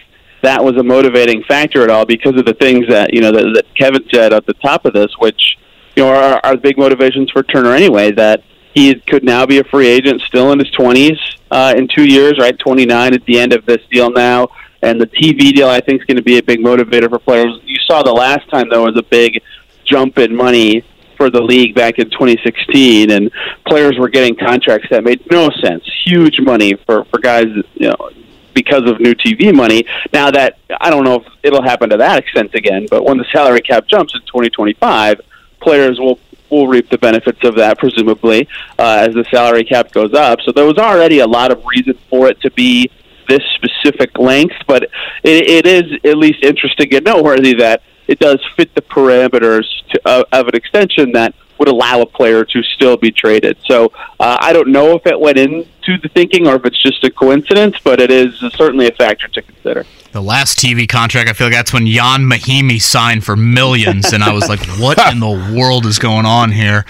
[0.42, 3.44] that was a motivating factor at all because of the things that you know that,
[3.54, 5.56] that Kevin said at the top of this, which
[5.96, 8.12] you know are, are big motivations for Turner anyway.
[8.12, 8.42] That
[8.74, 11.18] he could now be a free agent, still in his twenties,
[11.50, 12.58] uh, in two years, right?
[12.58, 14.48] Twenty nine at the end of this deal now,
[14.82, 17.58] and the TV deal I think is going to be a big motivator for players.
[17.64, 19.42] You saw the last time there was a big
[19.88, 20.84] jump in money
[21.16, 23.30] for the league back in 2016, and
[23.66, 28.10] players were getting contracts that made no sense, huge money for for guys, you know,
[28.54, 29.84] because of new TV money.
[30.12, 33.26] Now that I don't know if it'll happen to that extent again, but when the
[33.32, 35.20] salary cap jumps in 2025,
[35.60, 36.18] players will
[36.50, 38.48] will reap the benefits of that presumably
[38.78, 40.40] uh, as the salary cap goes up.
[40.42, 42.90] So there was already a lot of reason for it to be
[43.28, 44.84] this specific length, but
[45.22, 50.00] it, it is at least interesting and noteworthy that it does fit the parameters to,
[50.04, 53.58] uh, of an extension that would allow a player to still be traded.
[53.66, 57.02] So uh, I don't know if it went into the thinking or if it's just
[57.04, 59.84] a coincidence, but it is certainly a factor to consider.
[60.12, 64.24] The last TV contract, I feel like that's when Ian Mahinmi signed for millions, and
[64.24, 66.86] I was like, "What in the world is going on here?"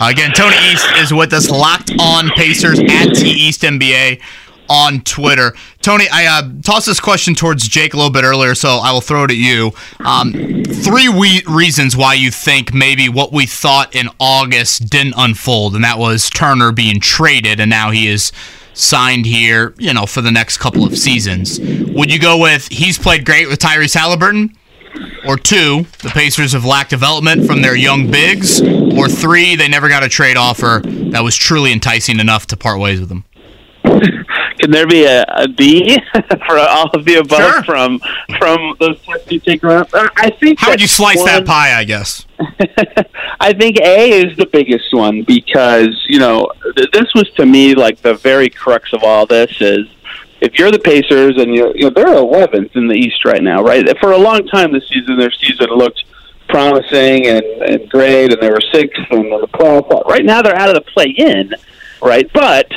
[0.00, 4.20] Uh, again, Tony East is with us, locked on Pacers at T East NBA
[4.70, 5.52] on Twitter.
[5.82, 9.00] Tony, I uh, tossed this question towards Jake a little bit earlier, so I will
[9.00, 9.72] throw it at you.
[9.98, 10.32] Um,
[10.64, 15.82] three we- reasons why you think maybe what we thought in August didn't unfold, and
[15.82, 18.30] that was Turner being traded, and now he is
[18.72, 21.58] signed here, you know, for the next couple of seasons.
[21.60, 24.56] Would you go with he's played great with Tyrese Halliburton?
[25.26, 28.60] Or two, the Pacers have lacked development from their young bigs?
[28.62, 32.80] Or three, they never got a trade offer that was truly enticing enough to part
[32.80, 33.24] ways with them?
[34.60, 35.98] Can there be a, a D
[36.46, 37.62] for all of the above Sure.
[37.64, 38.00] from
[38.38, 39.88] from those tests you take around?
[39.92, 40.58] Uh, I think.
[40.60, 42.26] How would you slice that pie, I guess?
[43.40, 47.74] I think A is the biggest one because you know th- this was to me
[47.74, 49.86] like the very crux of all this is
[50.40, 53.62] if you're the Pacers and you're, you know they're 11th in the East right now,
[53.62, 53.86] right?
[53.98, 56.04] For a long time this season, their season looked
[56.48, 60.04] promising and, and great, and they were sixth and the playoff.
[60.06, 61.54] Right now, they're out of the play-in,
[62.02, 62.30] right?
[62.32, 62.72] But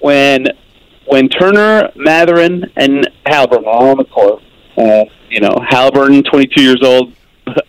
[0.00, 0.48] when
[1.06, 4.42] when Turner, Mathurin, and Halliburton are on the court,
[4.76, 7.12] uh, you know Halliburton, 22 years old,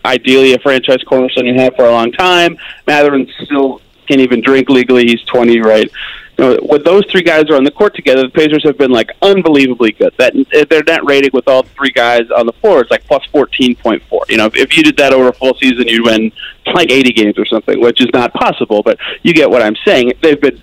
[0.04, 2.56] ideally a franchise cornerstone you have for a long time.
[2.86, 5.06] Mathurin still can't even drink legally.
[5.06, 5.90] He's 20, right?
[6.38, 8.90] You know, when those three guys are on the court together, the Pacers have been
[8.90, 10.12] like unbelievably good.
[10.18, 10.34] That
[10.68, 14.02] their net rating with all three guys on the floor is like plus 14.4.
[14.28, 16.32] You know, if, if you did that over a full season, you'd win
[16.66, 18.82] like 80 games or something, which is not possible.
[18.82, 20.14] But you get what I'm saying.
[20.22, 20.60] They've been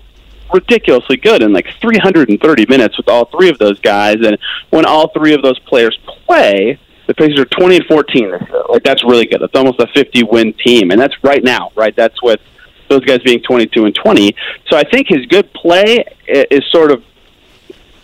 [0.54, 4.18] ridiculously good in like 330 minutes with all three of those guys.
[4.24, 4.38] And
[4.70, 8.32] when all three of those players play, the Pacers are 20 and 14.
[8.70, 9.42] Like that's really good.
[9.42, 11.96] That's almost a 50 win team, and that's right now, right?
[11.96, 12.40] That's with
[12.88, 14.36] those guys being 22 and 20.
[14.70, 17.04] So I think his good play is sort of,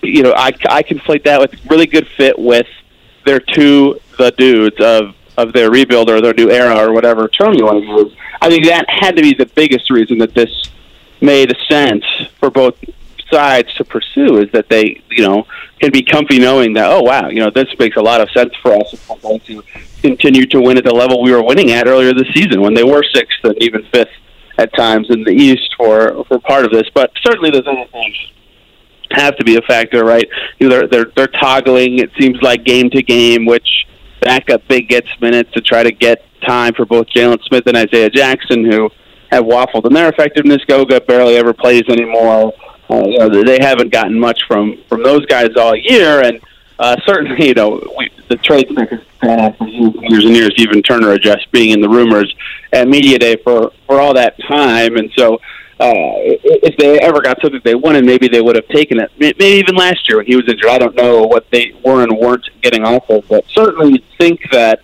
[0.02, 2.68] you know, I I conflate that with really good fit with
[3.26, 7.54] their two the dudes of of their rebuild or their new era or whatever term
[7.54, 8.16] you want to use.
[8.42, 10.50] I think that had to be the biggest reason that this
[11.22, 12.06] made sense
[12.40, 12.76] for both
[13.32, 15.46] sides to pursue is that they, you know,
[15.80, 18.54] can be comfy knowing that, oh wow, you know, this makes a lot of sense
[18.62, 19.62] for us if we're going to
[20.02, 22.84] continue to win at the level we were winning at earlier this season when they
[22.84, 24.10] were sixth and even fifth
[24.58, 26.90] at times in the East for for part of this.
[26.94, 28.16] But certainly other things
[29.12, 30.28] have to be a factor, right?
[30.60, 32.00] You know, they're they're they're toggling.
[32.00, 33.68] It seems like game to game, which
[34.22, 38.10] backup big gets minutes to try to get time for both Jalen Smith and Isaiah
[38.10, 38.90] Jackson, who
[39.32, 40.64] have waffled in their effectiveness.
[40.66, 42.54] Goga barely ever plays anymore.
[42.90, 46.40] Uh, you know, they haven't gotten much from from those guys all year, and
[46.80, 48.70] uh, certainly, you know, we, the trade
[49.22, 50.54] on for years years and years.
[50.58, 52.34] Even Turner just being in the rumors
[52.72, 55.40] at media day for for all that time, and so
[55.80, 55.92] uh,
[56.24, 59.12] if they ever got something they wanted, maybe they would have taken it.
[59.20, 60.70] Maybe even last year when he was injured.
[60.70, 64.82] I don't know what they were and weren't getting off of, but certainly think that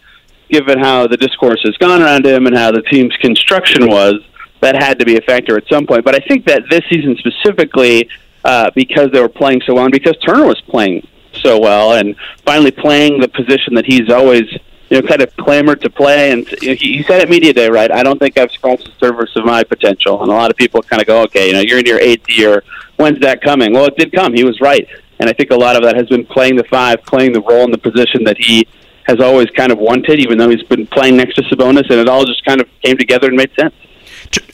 [0.49, 4.15] given how the discourse has gone around him and how the team's construction was,
[4.63, 6.03] that had to be a factor at some point.
[6.03, 8.09] But I think that this season specifically,
[8.43, 12.15] uh, because they were playing so well, and because Turner was playing so well, and
[12.45, 14.43] finally playing the position that he's always
[14.89, 16.31] you know kind of clamored to play.
[16.31, 17.91] And you know, he, he said at media day, right?
[17.91, 20.21] I don't think I've scratched the surface of my potential.
[20.21, 22.29] And a lot of people kind of go, okay, you know, you're in your eighth
[22.29, 22.63] year.
[22.97, 23.73] When's that coming?
[23.73, 24.33] Well, it did come.
[24.33, 24.87] He was right,
[25.19, 27.63] and I think a lot of that has been playing the five, playing the role
[27.65, 28.67] in the position that he
[29.07, 32.07] has always kind of wanted, even though he's been playing next to Sabonis, and it
[32.07, 33.73] all just kind of came together and made sense.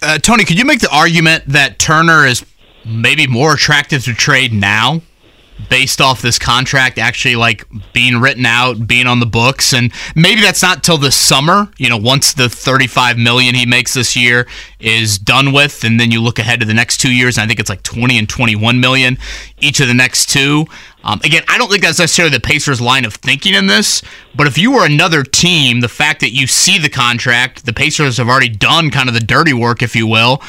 [0.01, 2.45] Uh, Tony, could you make the argument that Turner is
[2.85, 5.01] maybe more attractive to trade now
[5.69, 10.41] based off this contract actually like being written out, being on the books, and maybe
[10.41, 11.69] that's not till the summer.
[11.77, 14.47] You know, once the 35 million he makes this year
[14.79, 17.37] is done with, and then you look ahead to the next two years.
[17.37, 19.17] And I think it's like 20 and 21 million
[19.59, 20.65] each of the next two.
[21.03, 24.01] Um, again, I don't think that's necessarily the Pacers' line of thinking in this,
[24.35, 28.17] but if you were another team, the fact that you see the contract, the Pacers
[28.17, 30.41] have already done kind of the dirty work, if you will.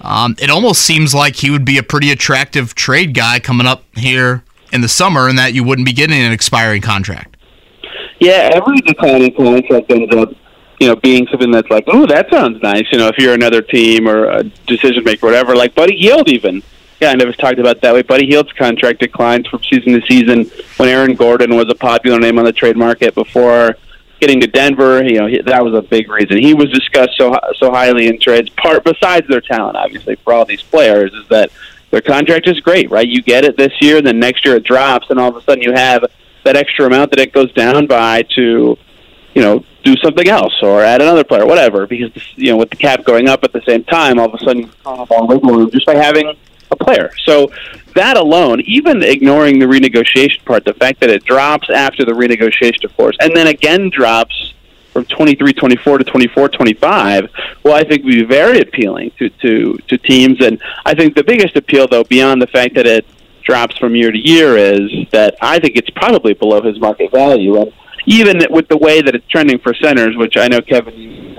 [0.00, 3.84] Um, it almost seems like he would be a pretty attractive trade guy coming up
[3.94, 7.36] here in the summer, and that you wouldn't be getting an expiring contract.
[8.18, 10.30] Yeah, every declining contract ends up,
[10.80, 12.84] you know, being something that's like, oh, that sounds nice.
[12.90, 15.54] You know, if you're another team or a decision maker, whatever.
[15.54, 16.62] Like Buddy Hield, even
[17.04, 18.02] kind of talked about that way.
[18.02, 22.38] Buddy Hield's contract declines from season to season when Aaron Gordon was a popular name
[22.38, 23.76] on the trade market before
[24.20, 25.04] getting to Denver.
[25.04, 26.38] You know, that was a big reason.
[26.38, 28.48] He was discussed so so highly in trades.
[28.50, 31.50] Part besides their talent, obviously, for all these players, is that
[31.90, 33.06] their contract is great, right?
[33.06, 35.42] You get it this year, and then next year it drops, and all of a
[35.42, 36.04] sudden you have
[36.44, 38.76] that extra amount that it goes down by to,
[39.34, 41.86] you know, do something else or add another player, whatever.
[41.86, 44.44] Because you know, with the cap going up at the same time, all of a
[44.44, 46.34] sudden you just by having
[46.70, 47.10] a player.
[47.24, 47.50] So
[47.94, 52.84] that alone, even ignoring the renegotiation part, the fact that it drops after the renegotiation,
[52.84, 54.54] of course, and then again drops
[54.94, 57.28] from 23 24 to 24 25
[57.64, 60.40] well i think would be very appealing to, to to teams.
[60.40, 63.04] And i think the biggest appeal though beyond the fact that it
[63.42, 67.60] drops from year to year is that i think it's probably below his market value.
[67.60, 67.72] And
[68.06, 71.36] even with the way that it's trending for centers which i know kevin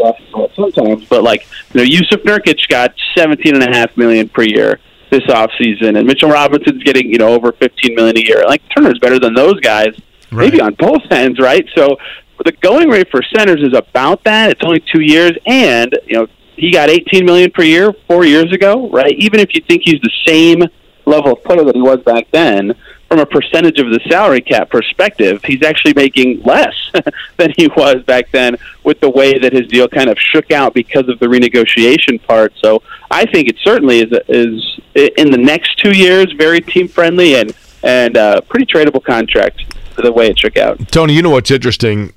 [0.56, 4.80] sometimes but like you know jusuf nurkic got 17 and a half million per year
[5.12, 8.62] this off season and mitchell robinson's getting you know over 15 million a year like
[8.76, 9.90] turner's better than those guys
[10.32, 10.52] Right.
[10.52, 11.64] maybe on both ends, right?
[11.78, 11.98] So
[12.44, 14.50] the going rate for centers is about that.
[14.50, 18.52] It's only two years, and you know he got 18 million per year four years
[18.52, 19.14] ago, right?
[19.18, 20.64] Even if you think he's the same
[21.06, 22.74] level of player that he was back then,
[23.16, 26.74] from a percentage of the salary cap perspective, he's actually making less
[27.38, 30.74] than he was back then with the way that his deal kind of shook out
[30.74, 32.52] because of the renegotiation part.
[32.62, 34.80] So I think it certainly is is
[35.18, 39.64] in the next two years very team friendly and and uh, pretty tradable contract
[39.96, 40.78] the way it shook out.
[40.90, 42.12] Tony, you know what's interesting?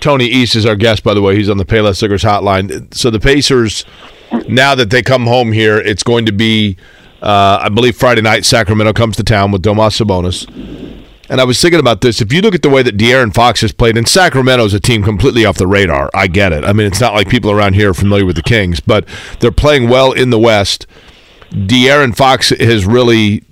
[0.00, 1.36] Tony East is our guest, by the way.
[1.36, 2.92] He's on the Payless Liquors hotline.
[2.92, 3.84] So the Pacers,
[4.48, 6.76] now that they come home here, it's going to be,
[7.24, 8.44] uh, I believe, Friday night.
[8.44, 10.46] Sacramento comes to town with Domas Sabonis.
[11.30, 12.20] And I was thinking about this.
[12.20, 14.80] If you look at the way that De'Aaron Fox has played, and Sacramento is a
[14.80, 16.10] team completely off the radar.
[16.14, 16.64] I get it.
[16.64, 19.08] I mean, it's not like people around here are familiar with the Kings, but
[19.40, 20.86] they're playing well in the West.
[21.50, 23.42] De'Aaron Fox has really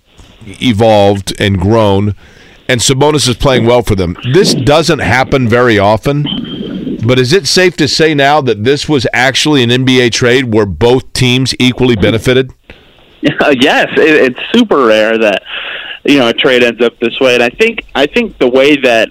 [0.61, 2.15] evolved and grown
[2.69, 4.17] and Sabonis is playing well for them.
[4.33, 6.23] This doesn't happen very often,
[7.05, 10.67] but is it safe to say now that this was actually an NBA trade where
[10.67, 12.53] both teams equally benefited?
[13.41, 15.43] Uh, yes, it, it's super rare that
[16.05, 18.77] you know a trade ends up this way, and I think I think the way
[18.81, 19.11] that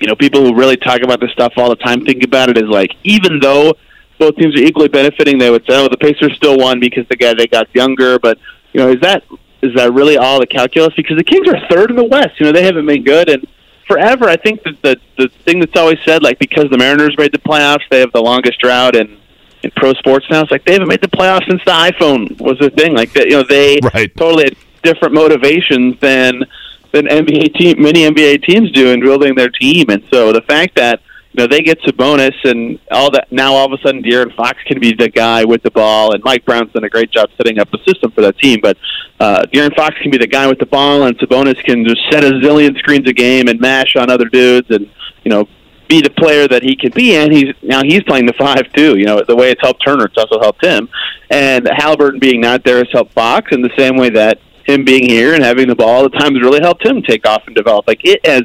[0.00, 2.56] you know people who really talk about this stuff all the time think about it
[2.56, 3.74] is like even though
[4.18, 7.16] both teams are equally benefiting, they would say, "Oh, the Pacers still won because the
[7.16, 8.38] guy they got younger." But
[8.72, 9.24] you know, is that
[9.62, 10.94] is that really all the calculus?
[10.94, 12.40] Because the Kings are third in the West.
[12.40, 13.46] You know, they haven't been good, and
[13.86, 17.32] forever, I think that the the thing that's always said, like because the Mariners made
[17.32, 19.18] the playoffs, they have the longest drought in
[19.66, 20.42] in pro sports now.
[20.42, 22.94] It's like they haven't made the playoffs since the iPhone was a thing.
[22.94, 24.14] Like that, you know, they right.
[24.16, 26.44] totally had different motivations than
[26.92, 29.90] than NBA team, many NBA teams do in building their team.
[29.90, 31.00] And so the fact that
[31.36, 33.30] you know, they get Sabonis and all that.
[33.30, 36.24] Now all of a sudden, De'Aaron Fox can be the guy with the ball, and
[36.24, 38.60] Mike Brown's done a great job setting up the system for that team.
[38.62, 38.78] But
[39.20, 42.24] uh, De'Aaron Fox can be the guy with the ball, and Sabonis can just set
[42.24, 44.88] a zillion screens a game and mash on other dudes, and
[45.24, 45.46] you know,
[45.88, 47.16] be the player that he can be.
[47.16, 48.96] And he's now he's playing the five too.
[48.96, 50.88] You know, the way it's helped Turner, it's also helped him.
[51.30, 55.08] And Halliburton being not there has helped Fox in the same way that him being
[55.08, 57.86] here and having the ball at times really helped him take off and develop.
[57.86, 58.42] Like it has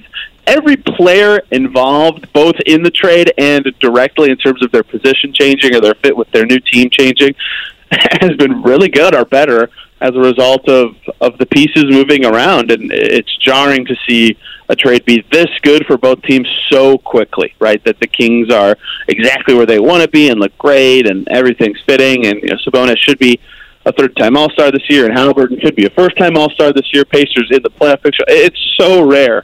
[0.48, 5.76] every player involved, both in the trade and directly in terms of their position changing
[5.76, 7.36] or their fit with their new team changing,
[7.92, 9.70] has been really good or better
[10.00, 12.72] as a result of of the pieces moving around.
[12.72, 14.38] And it's jarring to see
[14.72, 17.84] a trade be this good for both teams so quickly, right?
[17.84, 18.78] That the Kings are
[19.10, 22.26] exactly where they want to be and look great and everything's fitting.
[22.26, 23.40] And you know, Sabonis should be
[23.86, 26.50] a third time All Star this year, and Halliburton should be a first time All
[26.52, 27.04] Star this year.
[27.04, 28.24] Pacers in the playoff picture.
[28.28, 29.44] It's so rare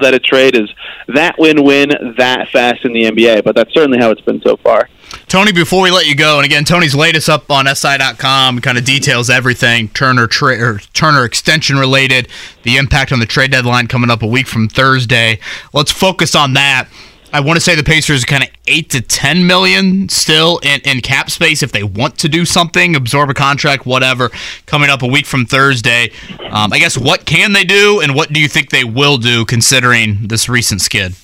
[0.00, 0.70] that a trade is
[1.08, 4.56] that win win that fast in the NBA, but that's certainly how it's been so
[4.56, 4.88] far.
[5.28, 8.84] Tony, before we let you go, and again, Tony's latest up on SI.com kind of
[8.84, 12.28] details everything Turner tra- or Turner extension related,
[12.62, 15.38] the impact on the trade deadline coming up a week from Thursday.
[15.72, 16.88] Let's focus on that.
[17.36, 20.80] I want to say the Pacers are kind of eight to ten million still in,
[20.86, 24.30] in cap space if they want to do something, absorb a contract, whatever.
[24.64, 26.12] Coming up a week from Thursday,
[26.50, 29.44] um, I guess what can they do, and what do you think they will do
[29.44, 31.14] considering this recent skid?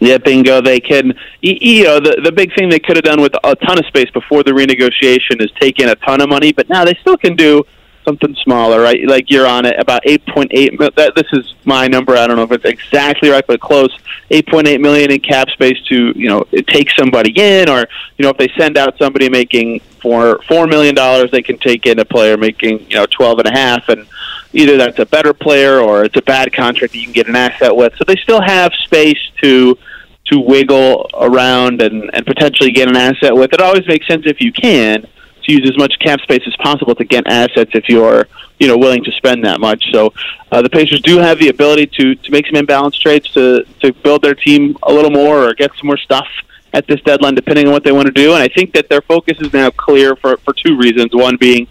[0.00, 0.60] Yeah, bingo.
[0.60, 1.14] They can.
[1.40, 4.10] You know, the the big thing they could have done with a ton of space
[4.10, 7.36] before the renegotiation is take in a ton of money, but now they still can
[7.36, 7.64] do
[8.04, 9.06] something smaller, right?
[9.06, 10.94] Like you're on it about 8.8.
[10.94, 12.16] That this is my number.
[12.16, 13.96] I don't know if it's exactly right, but close.
[14.30, 17.86] 8.8 million in cap space to you know take somebody in, or
[18.16, 21.86] you know if they send out somebody making four four million dollars, they can take
[21.86, 24.06] in a player making you know 12 and a half, and
[24.52, 27.74] either that's a better player or it's a bad contract you can get an asset
[27.74, 27.94] with.
[27.96, 29.78] So they still have space to
[30.26, 33.52] to wiggle around and, and potentially get an asset with.
[33.52, 35.06] It always makes sense if you can
[35.44, 38.26] to use as much cap space as possible to get assets if you're
[38.58, 39.84] you know willing to spend that much.
[39.92, 40.12] So
[40.52, 43.92] uh, the Pacers do have the ability to to make some imbalance trades to to
[43.92, 46.26] build their team a little more or get some more stuff
[46.72, 48.34] at this deadline, depending on what they want to do.
[48.34, 51.14] And I think that their focus is now clear for for two reasons.
[51.14, 51.66] One being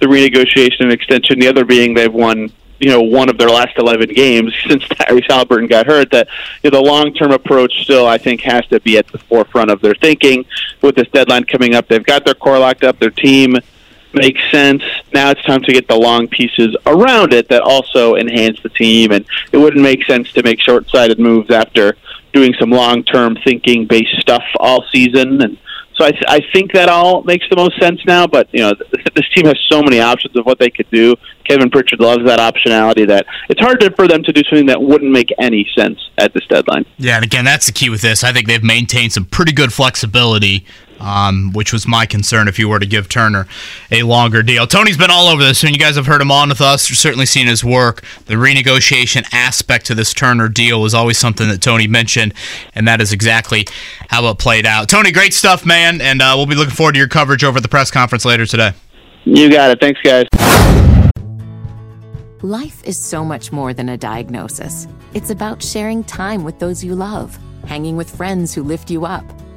[0.00, 1.38] the renegotiation and extension.
[1.38, 5.28] The other being they've won you know one of their last 11 games since Tyrese
[5.28, 6.28] Halliburton got hurt that
[6.62, 9.80] you know, the long-term approach still I think has to be at the forefront of
[9.80, 10.44] their thinking
[10.82, 11.88] with this deadline coming up.
[11.88, 12.98] They've got their core locked up.
[12.98, 13.56] Their team
[14.14, 14.82] makes sense.
[15.12, 19.12] Now it's time to get the long pieces around it that also enhance the team.
[19.12, 21.96] And it wouldn't make sense to make short-sighted moves after
[22.32, 25.42] doing some long-term thinking based stuff all season.
[25.42, 25.58] And
[25.98, 28.26] so I, th- I think that all makes the most sense now.
[28.26, 31.16] But you know, th- this team has so many options of what they could do.
[31.46, 33.06] Kevin Pritchard loves that optionality.
[33.06, 36.32] That it's hard to, for them to do something that wouldn't make any sense at
[36.34, 36.84] this deadline.
[36.98, 38.22] Yeah, and again, that's the key with this.
[38.22, 40.64] I think they've maintained some pretty good flexibility
[41.00, 43.46] um, which was my concern if you were to give Turner
[43.90, 44.66] a longer deal.
[44.66, 46.88] Tony's been all over this, and you guys have heard him on with us.
[46.88, 48.02] You've certainly seen his work.
[48.26, 52.34] The renegotiation aspect to this Turner deal was always something that Tony mentioned,
[52.74, 53.66] and that is exactly
[54.08, 54.88] how it played out.
[54.88, 57.62] Tony, great stuff, man, and uh, we'll be looking forward to your coverage over at
[57.62, 58.72] the press conference later today.
[59.24, 59.80] You got it.
[59.80, 60.26] Thanks, guys.
[62.42, 64.86] Life is so much more than a diagnosis.
[65.12, 67.36] It's about sharing time with those you love,
[67.66, 69.24] hanging with friends who lift you up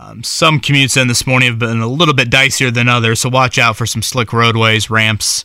[0.00, 3.28] um, some commutes in this morning have been a little bit dicier than others, so
[3.28, 5.44] watch out for some slick roadways, ramps,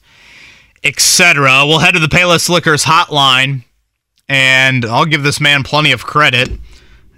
[0.81, 1.65] etc.
[1.65, 3.65] We'll head to the Payless Liquors hotline,
[4.29, 6.49] and I'll give this man plenty of credit.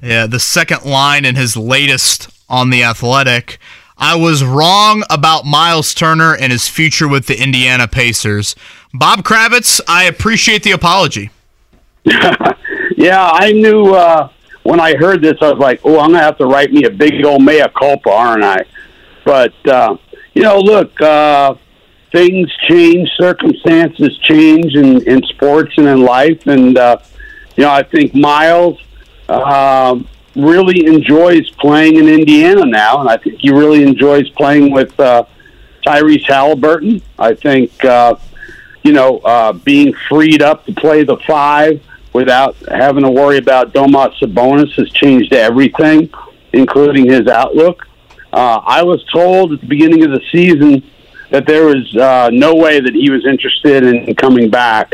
[0.02, 3.60] Yeah, the second line in his latest on the Athletic.
[4.00, 8.56] I was wrong about Miles Turner and his future with the Indiana Pacers.
[8.96, 11.30] Bob Kravitz, I appreciate the apology.
[12.04, 13.94] yeah, I knew.
[13.94, 14.30] Uh
[14.68, 16.90] when I heard this, I was like, "Oh, I'm gonna have to write me a
[16.90, 18.66] big old mea culpa, aren't I?"
[19.24, 19.96] But uh,
[20.34, 21.56] you know, look, uh,
[22.12, 26.98] things change, circumstances change in, in sports and in life, and uh,
[27.56, 28.78] you know, I think Miles
[29.30, 29.98] uh,
[30.36, 35.24] really enjoys playing in Indiana now, and I think he really enjoys playing with uh,
[35.86, 37.02] Tyrese Halliburton.
[37.18, 38.16] I think uh,
[38.84, 41.82] you know, uh, being freed up to play the five
[42.14, 46.10] without having to worry about Domas Sabonis has changed everything,
[46.54, 47.88] including his outlook.
[48.34, 50.84] Uh, I was told at the beginning of the season
[51.30, 54.94] that there was uh, no way that he was interested in coming back,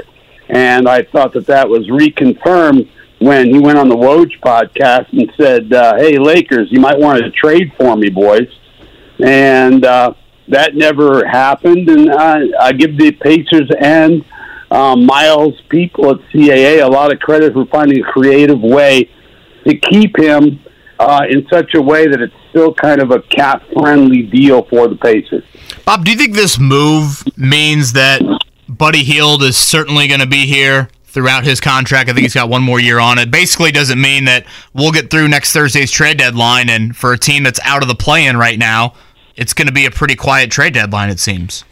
[0.49, 2.89] and I thought that that was reconfirmed
[3.19, 7.23] when he went on the Woj podcast and said, uh, "Hey, Lakers, you might want
[7.23, 8.47] to trade for me, boys,"
[9.19, 10.13] and uh,
[10.47, 11.89] that never happened.
[11.89, 14.25] And I, I give the Pacers and
[14.73, 19.09] um, Miles people at CAA a lot of credit for finding a creative way
[19.67, 20.59] to keep him
[20.99, 24.87] uh, in such a way that it's still kind of a cap friendly deal for
[24.87, 25.43] the Pacers.
[25.85, 28.21] Bob, do you think this move means that
[28.67, 32.09] Buddy Hield is certainly going to be here throughout his contract?
[32.09, 33.29] I think he's got one more year on it.
[33.29, 37.43] Basically, doesn't mean that we'll get through next Thursday's trade deadline, and for a team
[37.43, 38.93] that's out of the play in right now,
[39.35, 41.63] it's going to be a pretty quiet trade deadline, it seems.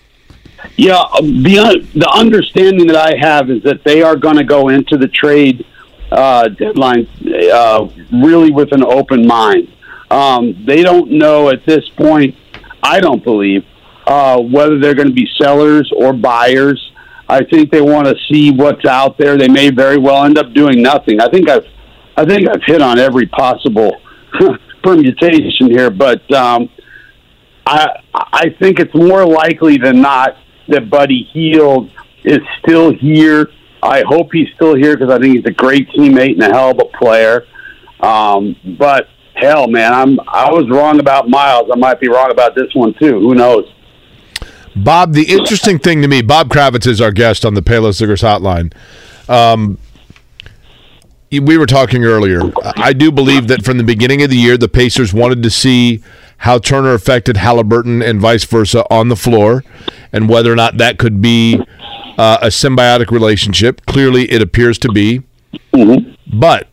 [0.78, 4.98] Yeah, the the understanding that I have is that they are going to go into
[4.98, 5.66] the trade
[6.12, 7.08] uh, deadline
[7.54, 9.68] uh, really with an open mind.
[10.10, 12.36] Um, they don't know at this point.
[12.84, 13.66] I don't believe
[14.08, 16.92] uh, whether they're going to be sellers or buyers.
[17.30, 19.38] I think they want to see what's out there.
[19.38, 21.22] They may very well end up doing nothing.
[21.22, 21.66] I think I've
[22.18, 24.02] I think I've hit on every possible
[24.84, 26.70] permutation here, but um,
[27.66, 30.36] I I think it's more likely than not
[30.72, 31.92] that Buddy Hield
[32.24, 33.50] is still here.
[33.84, 36.72] I hope he's still here because I think he's a great teammate and a hell
[36.72, 37.46] of a player.
[38.00, 41.70] Um, but hell, man, I'm I was wrong about Miles.
[41.72, 43.20] I might be wrong about this one too.
[43.20, 43.72] Who knows?
[44.76, 48.22] Bob, the interesting thing to me, Bob Kravitz is our guest on the Payless Liquors
[48.22, 48.74] Hotline.
[49.28, 49.78] Um,
[51.30, 52.42] we were talking earlier.
[52.64, 56.04] I do believe that from the beginning of the year, the Pacers wanted to see
[56.42, 59.64] how Turner affected Halliburton and vice versa on the floor,
[60.12, 61.60] and whether or not that could be
[62.18, 63.86] uh, a symbiotic relationship.
[63.86, 65.22] Clearly, it appears to be.
[66.34, 66.68] But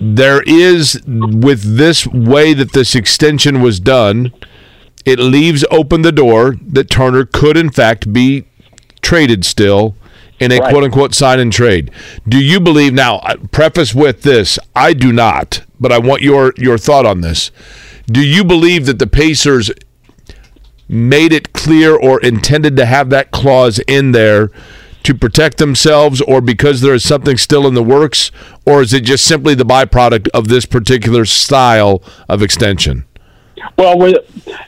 [0.00, 4.32] there is, with this way that this extension was done,
[5.06, 8.44] it leaves open the door that Turner could, in fact, be
[9.00, 9.94] traded still
[10.38, 10.70] in a Right.
[10.70, 11.90] quote unquote sign and trade.
[12.28, 13.22] Do you believe now?
[13.50, 17.50] Preface with this: I do not, but I want your your thought on this.
[18.06, 19.70] Do you believe that the Pacers
[20.88, 24.50] made it clear or intended to have that clause in there
[25.02, 28.32] to protect themselves, or because there is something still in the works,
[28.64, 33.04] or is it just simply the byproduct of this particular style of extension?
[33.78, 34.16] Well, with,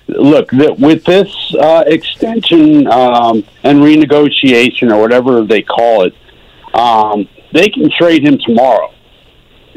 [0.07, 6.15] look, with this uh, extension um, and renegotiation or whatever they call it,
[6.75, 8.93] um, they can trade him tomorrow.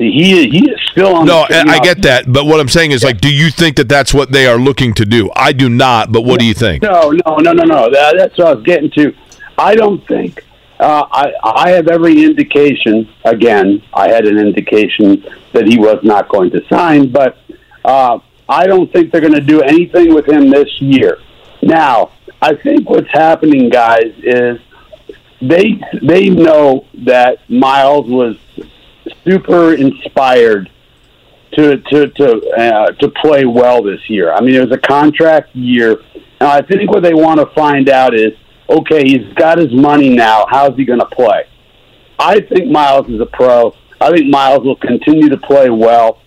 [0.01, 1.25] He he is still on.
[1.27, 3.87] No, I I get that, but what I'm saying is, like, do you think that
[3.87, 5.29] that's what they are looking to do?
[5.35, 6.81] I do not, but what do you think?
[6.81, 7.91] No, no, no, no, no.
[7.91, 9.13] That, that's what I was getting to.
[9.57, 10.43] I don't think.
[10.79, 13.07] Uh, I I have every indication.
[13.25, 15.23] Again, I had an indication
[15.53, 17.37] that he was not going to sign, but
[17.85, 18.17] uh,
[18.49, 21.19] I don't think they're going to do anything with him this year.
[21.61, 24.59] Now, I think what's happening, guys, is
[25.41, 28.37] they they know that Miles was
[29.23, 30.69] super inspired
[31.53, 34.31] to to to uh, to play well this year.
[34.31, 36.01] I mean, it was a contract year,
[36.39, 38.33] and I think what they want to find out is,
[38.69, 40.45] okay, he's got his money now.
[40.49, 41.45] How's he going to play?
[42.17, 43.75] I think Miles is a pro.
[43.99, 46.21] I think Miles will continue to play well,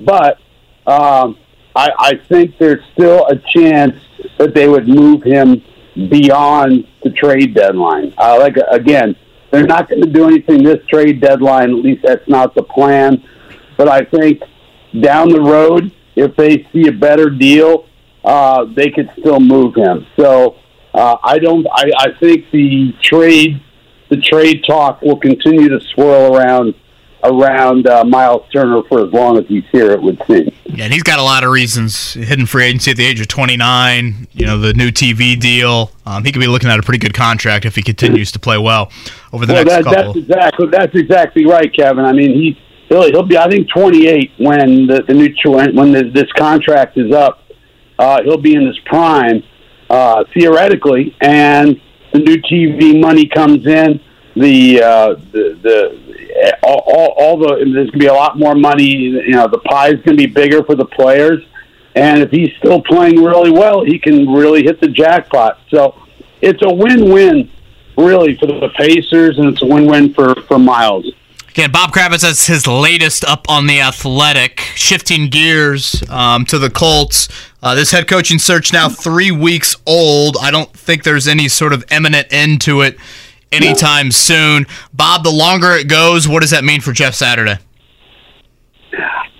[0.00, 0.38] but
[0.86, 1.36] um,
[1.74, 3.94] I, I think there's still a chance
[4.38, 5.62] that they would move him
[6.08, 8.14] beyond the trade deadline.
[8.16, 9.16] Uh, like again,
[9.50, 11.70] they're not going to do anything this trade deadline.
[11.70, 13.22] At least that's not the plan.
[13.76, 14.42] But I think
[15.00, 17.86] down the road, if they see a better deal,
[18.24, 20.06] uh, they could still move him.
[20.18, 20.56] So
[20.94, 21.66] uh, I don't.
[21.72, 23.60] I, I think the trade,
[24.10, 26.74] the trade talk will continue to swirl around
[27.24, 29.90] around uh, Miles Turner for as long as he's here.
[29.90, 30.50] It would seem.
[30.66, 32.14] Yeah, and he's got a lot of reasons.
[32.14, 35.90] Hidden free agency at the age of 29, you know, the new TV deal.
[36.06, 38.58] Um, he could be looking at a pretty good contract if he continues to play
[38.58, 38.92] well
[39.32, 40.12] over the well, next that, couple.
[40.14, 42.04] that's exactly that's exactly right, Kevin.
[42.04, 42.58] I mean, he
[42.88, 45.34] he'll, he'll be I think 28 when the, the new
[45.74, 47.42] when the, this contract is up.
[47.98, 49.42] Uh, he'll be in his prime
[49.90, 51.80] uh, theoretically, and
[52.12, 54.00] the new TV money comes in.
[54.36, 56.07] The uh, the the
[56.62, 58.84] all, all, all the there's going to be a lot more money.
[58.84, 61.44] You know, the pie's going to be bigger for the players,
[61.94, 65.60] and if he's still playing really well, he can really hit the jackpot.
[65.68, 66.00] So
[66.40, 67.50] it's a win-win
[67.96, 71.06] really for the Pacers, and it's a win-win for for Miles.
[71.50, 74.60] Again, Bob Kravitz has his latest up on the Athletic.
[74.76, 77.28] Shifting gears um, to the Colts.
[77.60, 80.36] Uh, this head coaching search now three weeks old.
[80.40, 82.96] I don't think there's any sort of imminent end to it
[83.52, 84.66] anytime soon.
[84.92, 87.58] Bob, the longer it goes, what does that mean for Jeff Saturday?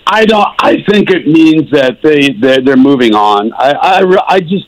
[0.07, 0.49] I don't.
[0.59, 3.53] I think it means that they they're, they're moving on.
[3.53, 4.67] I, I I just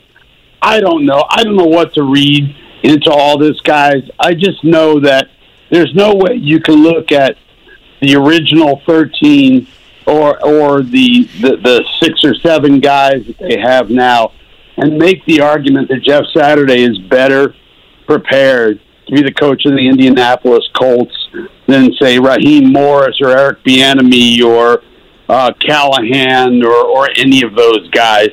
[0.61, 1.25] I don't know.
[1.29, 4.03] I don't know what to read into all this, guys.
[4.19, 5.29] I just know that
[5.71, 7.37] there's no way you can look at
[8.01, 9.67] the original 13
[10.05, 14.33] or or the, the the six or seven guys that they have now
[14.77, 17.55] and make the argument that Jeff Saturday is better
[18.05, 18.79] prepared
[19.11, 21.13] to be the coach of the Indianapolis Colts
[21.67, 24.83] than say Raheem Morris or Eric Bieniemy or
[25.27, 28.29] uh, Callahan or, or any of those guys.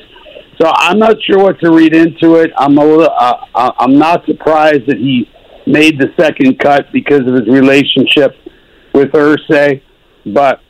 [0.59, 2.51] So I'm not sure what to read into it.
[2.57, 5.29] I'm a little, uh, uh I'm not surprised that he
[5.65, 8.35] made the second cut because of his relationship
[8.93, 9.81] with Irsay,
[10.25, 10.61] but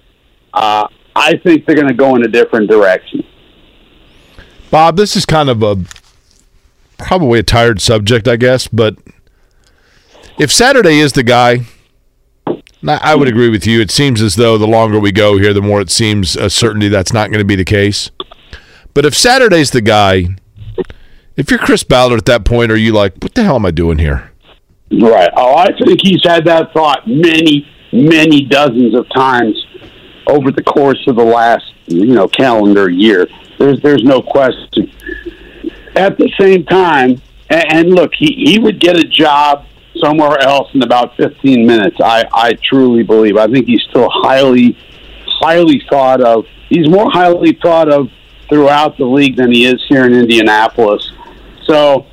[0.53, 3.23] uh, I think they're going to go in a different direction.
[4.69, 5.77] Bob, this is kind of a
[6.97, 8.95] probably a tired subject, I guess, but
[10.39, 11.61] if Saturday is the guy,
[12.87, 13.81] I would agree with you.
[13.81, 16.87] It seems as though the longer we go here, the more it seems a certainty
[16.87, 18.09] that's not going to be the case.
[18.93, 20.29] But if Saturday's the guy,
[21.35, 23.71] if you're Chris Ballard at that point, are you like, what the hell am I
[23.71, 24.31] doing here?
[24.91, 25.29] Right.
[25.35, 29.63] Oh, I think he's had that thought many, many dozens of times
[30.27, 33.27] over the course of the last, you know, calendar year.
[33.57, 34.91] There's, there's no question.
[35.95, 39.65] At the same time, and, look, he, he would get a job
[39.99, 41.97] somewhere else in about 15 minutes.
[42.03, 43.37] I, I truly believe.
[43.37, 44.77] I think he's still highly,
[45.25, 46.45] highly thought of.
[46.69, 48.09] He's more highly thought of
[48.47, 51.11] throughout the league than he is here in Indianapolis.
[51.65, 52.07] So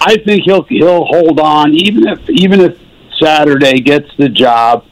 [0.00, 2.78] I think he'll he'll hold on even if even if
[3.20, 4.84] Saturday gets the job.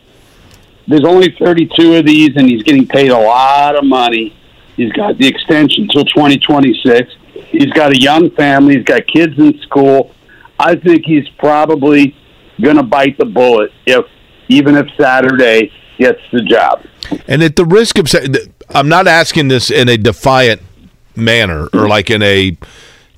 [0.87, 4.35] There's only 32 of these, and he's getting paid a lot of money.
[4.75, 7.13] He's got the extension till 2026.
[7.49, 8.77] He's got a young family.
[8.77, 10.15] He's got kids in school.
[10.59, 12.17] I think he's probably
[12.61, 14.05] going to bite the bullet if
[14.49, 16.85] even if Saturday gets the job.
[17.27, 18.35] And at the risk of saying,
[18.71, 20.63] I'm not asking this in a defiant
[21.15, 22.57] manner or like in a,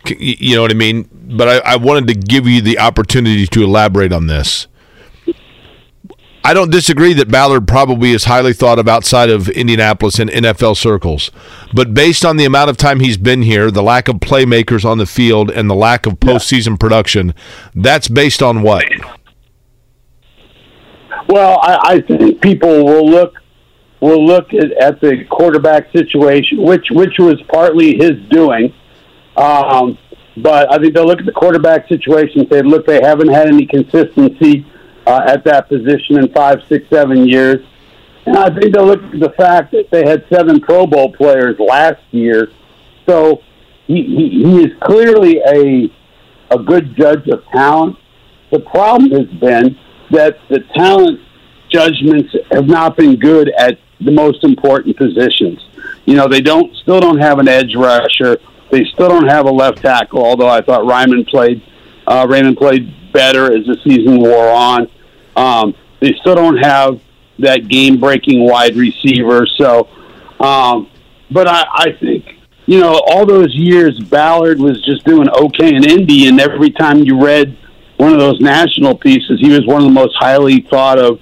[0.06, 1.08] you know what I mean?
[1.12, 4.66] But I, I wanted to give you the opportunity to elaborate on this.
[6.42, 10.76] I don't disagree that Ballard probably is highly thought of outside of Indianapolis in NFL
[10.76, 11.30] circles.
[11.74, 14.98] But based on the amount of time he's been here, the lack of playmakers on
[14.98, 16.76] the field, and the lack of postseason yeah.
[16.76, 17.34] production,
[17.74, 18.84] that's based on what?
[21.28, 23.34] Well, I, I think people will look
[24.00, 28.72] will look at, at, the quarterback situation, which which was partly his doing.
[29.36, 29.98] Um,
[30.38, 33.48] but I think they'll look at the quarterback situation and say, look, they haven't had
[33.48, 34.64] any consistency
[35.10, 37.66] uh, at that position in five, six, seven years.
[38.26, 41.58] And I think they'll look at the fact that they had seven Pro Bowl players
[41.58, 42.52] last year.
[43.08, 43.42] So
[43.88, 45.90] he, he, he is clearly a,
[46.54, 47.96] a good judge of talent.
[48.52, 49.76] The problem has been
[50.10, 51.20] that the talent
[51.70, 55.58] judgments have not been good at the most important positions.
[56.04, 58.38] You know, they don't still don't have an edge rusher.
[58.70, 60.24] They still don't have a left tackle.
[60.24, 61.62] Although I thought Raimann played,
[62.06, 64.88] uh, Raymond played better as the season wore on.
[65.36, 67.00] Um, they still don't have
[67.38, 69.46] that game-breaking wide receiver.
[69.56, 69.88] So,
[70.40, 70.90] um,
[71.30, 75.88] but I, I think you know all those years Ballard was just doing okay in
[75.88, 77.56] Indy, and every time you read
[77.96, 81.20] one of those national pieces, he was one of the most highly thought of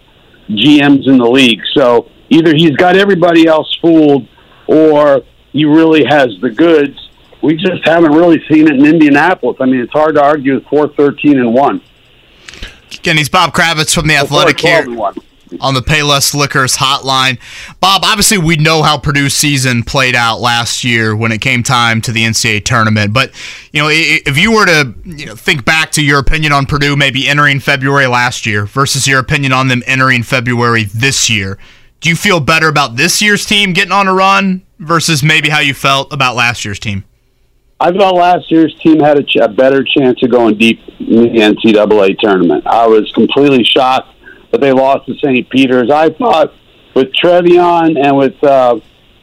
[0.49, 1.61] GMs in the league.
[1.75, 4.29] So either he's got everybody else fooled,
[4.67, 6.97] or he really has the goods.
[7.43, 9.59] We just haven't really seen it in Indianapolis.
[9.61, 11.81] I mean, it's hard to argue with four thirteen and one.
[12.93, 14.87] Again, he's Bob Kravitz from the Athletic here
[15.61, 17.39] on the Payless Liquors hotline.
[17.81, 22.01] Bob, obviously we know how Purdue's season played out last year when it came time
[22.03, 23.13] to the NCAA tournament.
[23.13, 23.33] But
[23.73, 26.97] you know, if you were to you know, think back to your opinion on Purdue
[26.97, 31.59] maybe entering February last year versus your opinion on them entering February this year,
[32.01, 35.61] do you feel better about this year's team getting on a run versus maybe how
[35.61, 37.05] you felt about last year's team?
[37.81, 41.23] I thought last year's team had a, ch- a better chance of going deep in
[41.23, 42.67] the NCAA tournament.
[42.67, 44.15] I was completely shocked
[44.51, 45.49] that they lost to St.
[45.49, 45.89] Peter's.
[45.91, 46.53] I thought
[46.95, 48.81] with Trevion and with uh,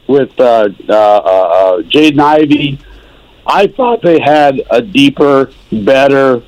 [0.08, 2.78] with uh, uh, uh, Jaden Ivey,
[3.46, 6.42] I thought they had a deeper, better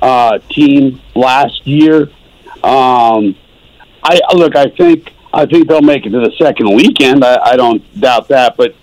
[0.00, 2.10] uh, team last year.
[2.64, 3.36] Um,
[4.02, 4.56] I look.
[4.56, 7.24] I think I think they'll make it to the second weekend.
[7.24, 8.74] I, I don't doubt that, but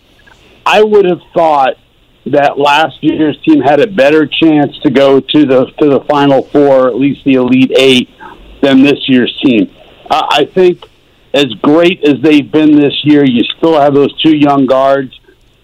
[0.66, 1.76] I would have thought
[2.32, 6.44] that last year's team had a better chance to go to the to the final
[6.44, 8.10] four, at least the elite eight,
[8.62, 9.74] than this year's team.
[10.10, 10.86] Uh, I think
[11.34, 15.20] as great as they've been this year, you still have those two young guards.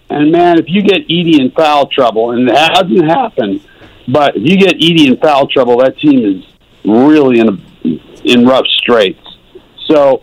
[0.08, 3.66] And man, if you get Edey in foul trouble, and it hasn't happened,
[4.06, 6.44] but if you get Edey in foul trouble, that team is
[6.84, 9.20] really in a, in rough straits.
[9.86, 10.22] So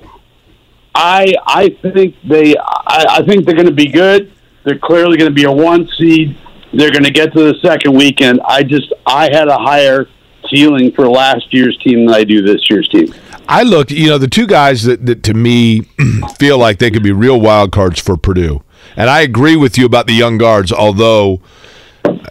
[0.96, 4.32] I I think they I, I think they're going to be good.
[4.66, 6.38] They're clearly going to be a one seed.
[6.74, 8.42] They're going to get to the second weekend.
[8.48, 10.08] I just I had a higher
[10.50, 13.14] ceiling for last year's team than I do this year's team.
[13.48, 15.82] I looked, you know, the two guys that, that to me
[16.38, 18.64] feel like they could be real wild cards for Purdue.
[18.96, 21.42] And I agree with you about the young guards, although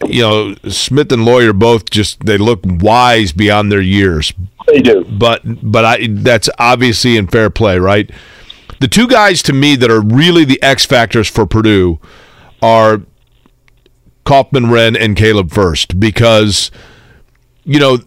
[0.07, 4.33] you know, Smith and Loyer both just they look wise beyond their years.
[4.67, 5.05] They do.
[5.05, 8.11] But but I that's obviously in fair play, right?
[8.81, 12.01] The two guys to me that are really the X factors for Purdue
[12.63, 13.03] are
[14.25, 16.71] Kaufman-Renn and Caleb Furst because
[17.65, 17.99] you know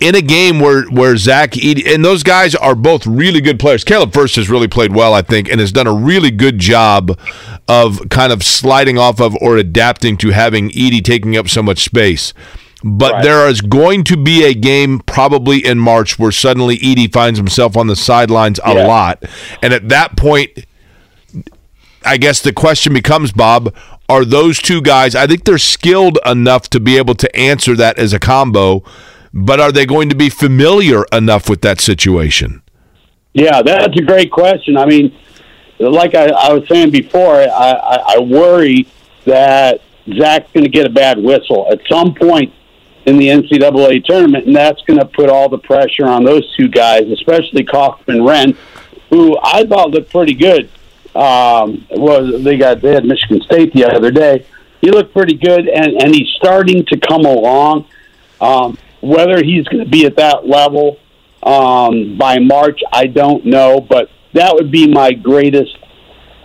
[0.00, 3.82] in a game where where Zach Edey and those guys are both really good players.
[3.84, 7.18] Caleb Furst has really played well, I think, and has done a really good job
[7.66, 11.84] of kind of sliding off of or adapting to having Edey taking up so much
[11.84, 12.34] space.
[12.86, 13.22] But Right.
[13.22, 17.78] there is going to be a game probably in March where suddenly Edey finds himself
[17.78, 18.86] on the sidelines a Yeah.
[18.86, 19.24] lot,
[19.62, 20.50] and at that point,
[22.04, 23.72] I guess the question becomes, Bob,
[24.08, 25.14] are those two guys?
[25.14, 28.82] I think they're skilled enough to be able to answer that as a combo,
[29.32, 32.62] but are they going to be familiar enough with that situation?
[33.32, 34.76] Yeah, that's a great question.
[34.76, 35.16] I mean,
[35.78, 38.86] like I, I was saying before, I, I, I worry
[39.24, 39.80] that
[40.18, 42.52] Zach's going to get a bad whistle at some point
[43.06, 46.68] in the NCAA tournament, and that's going to put all the pressure on those two
[46.68, 48.56] guys, especially Kaufman-Renn,
[49.10, 50.70] who I thought looked pretty good.
[51.14, 54.46] Um, was they got they had Michigan State the other day.
[54.80, 57.86] He looked pretty good, and and he's starting to come along.
[58.40, 60.98] Um, whether he's going to be at that level
[61.42, 65.76] um, by March, I don't know, but that would be my greatest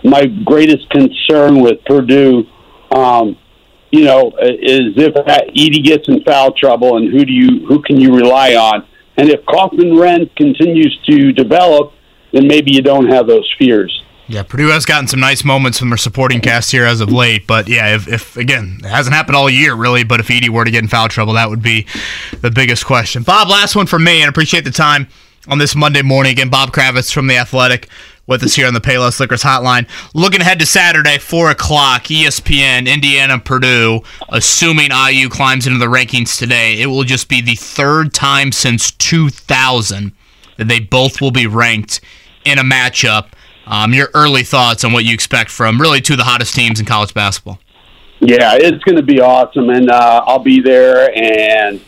[0.04, 2.46] my greatest concern with Purdue.
[2.90, 3.36] Um,
[3.90, 8.00] you know, is if Edey gets in foul trouble, and who do you who can
[8.00, 8.86] you rely on?
[9.16, 11.92] And if Kaufman-Renn continues to develop,
[12.32, 14.02] then maybe you don't have those fears.
[14.30, 17.48] Yeah, Purdue has gotten some nice moments from their supporting cast here as of late,
[17.48, 20.64] but yeah, if, if again, it hasn't happened all year really, but if Edey were
[20.64, 21.84] to get in foul trouble, that would be
[22.40, 23.24] the biggest question.
[23.24, 25.08] Bob, last one from me, and appreciate the time
[25.48, 26.30] on this Monday morning.
[26.30, 27.88] Again, Bob Kravitz from The Athletic
[28.28, 29.88] with us here on the Payless Liquors Hotline.
[30.14, 34.02] Looking ahead to Saturday, 4 o'clock, ESPN, Indiana, Purdue.
[34.28, 38.92] Assuming IU climbs into the rankings today, it will just be the third time since
[38.92, 40.12] 2000
[40.56, 42.00] that they both will be ranked
[42.44, 43.30] in a matchup.
[43.70, 46.80] Um, your early thoughts on what you expect from really two of the hottest teams
[46.80, 47.60] in college basketball.
[48.18, 51.08] Yeah, it's going to be awesome, and uh, I'll be there.
[51.16, 51.80] And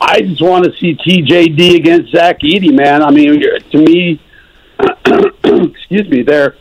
[0.00, 3.02] I just want to see TJD against Zach Edey, man.
[3.02, 4.20] I mean, to me,
[4.78, 6.56] excuse me, they're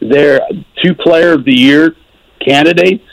[0.00, 0.40] they're
[0.82, 1.94] two player of the year
[2.40, 3.04] candidates.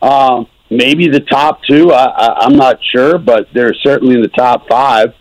[0.00, 1.92] Um, maybe the top two.
[1.92, 5.14] I, I, I'm not sure, but they're certainly in the top five.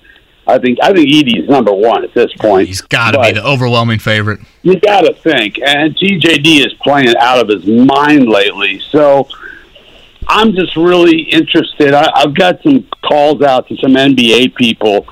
[0.48, 2.68] I think I think Edey's number one at this point.
[2.68, 4.42] He's got to be the overwhelming favorite.
[4.62, 5.60] you got to think.
[5.60, 8.80] And TJD is playing out of his mind lately.
[8.92, 9.28] So
[10.28, 11.94] I'm just really interested.
[11.94, 15.08] I, I've got some calls out to some NBA people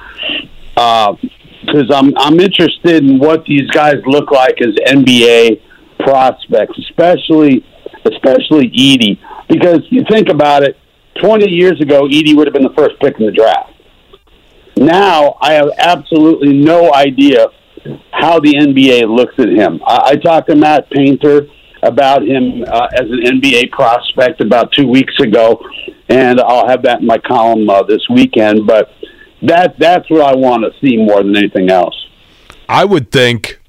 [0.77, 1.15] uh,
[1.61, 5.61] because I'm I'm interested in what these guys look like as NBA
[5.99, 7.65] prospects, especially
[8.05, 9.19] especially Edey.
[9.47, 10.77] Because you think about it,
[11.21, 13.72] 20 years ago, Edey would have been the first pick in the draft.
[14.75, 17.47] Now I have absolutely no idea
[18.11, 19.81] how the NBA looks at him.
[19.85, 21.47] I, I talked to Matt Painter
[21.83, 25.61] about him uh, as an NBA prospect about two weeks ago,
[26.09, 28.65] and I'll have that in my column uh, this weekend.
[28.65, 28.89] But
[29.41, 31.95] that that's what I want to see more than anything else.
[32.69, 33.59] I would think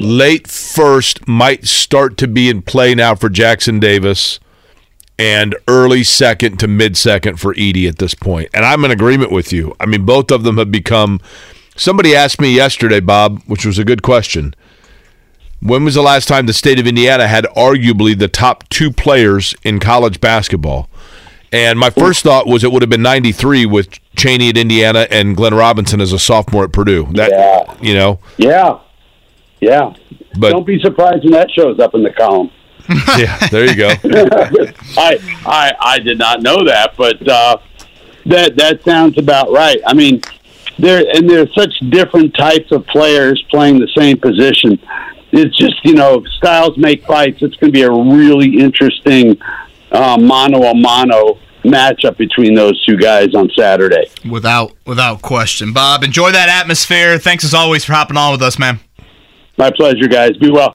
[0.00, 4.40] late first might start to be in play now for Jackson Davis
[5.18, 8.48] and early second to mid second for Edey at this point.
[8.54, 9.74] And I'm in agreement with you.
[9.80, 11.20] I mean, both of them have become.
[11.76, 14.54] Somebody asked me yesterday, Bob, which was a good question.
[15.60, 19.54] When was the last time the state of Indiana had arguably the top two players
[19.64, 20.88] in college basketball?
[21.52, 25.36] And my first thought was it would have been 93 with Cheaney at Indiana and
[25.36, 27.08] Glenn Robinson as a sophomore at Purdue.
[27.12, 27.74] That, Yeah.
[27.80, 28.78] you know, Yeah,
[29.60, 29.92] yeah.
[30.36, 32.50] But- don't be surprised when that shows up in the column.
[33.18, 33.88] yeah, there you go.
[34.96, 37.58] I, I I did not know that, but uh,
[38.26, 39.80] that that sounds about right.
[39.86, 40.20] I mean,
[40.78, 44.78] there and there's such different types of players playing the same position.
[45.32, 47.42] It's just you know styles make fights.
[47.42, 49.40] It's going to be a really interesting
[49.90, 54.04] uh, mano a mano matchup between those two guys on Saturday.
[54.28, 55.72] Without without question.
[55.72, 57.18] Bob, enjoy that atmosphere.
[57.18, 58.80] Thanks as always for hopping on with us, man.
[59.56, 60.36] My pleasure, guys.
[60.36, 60.74] Be well.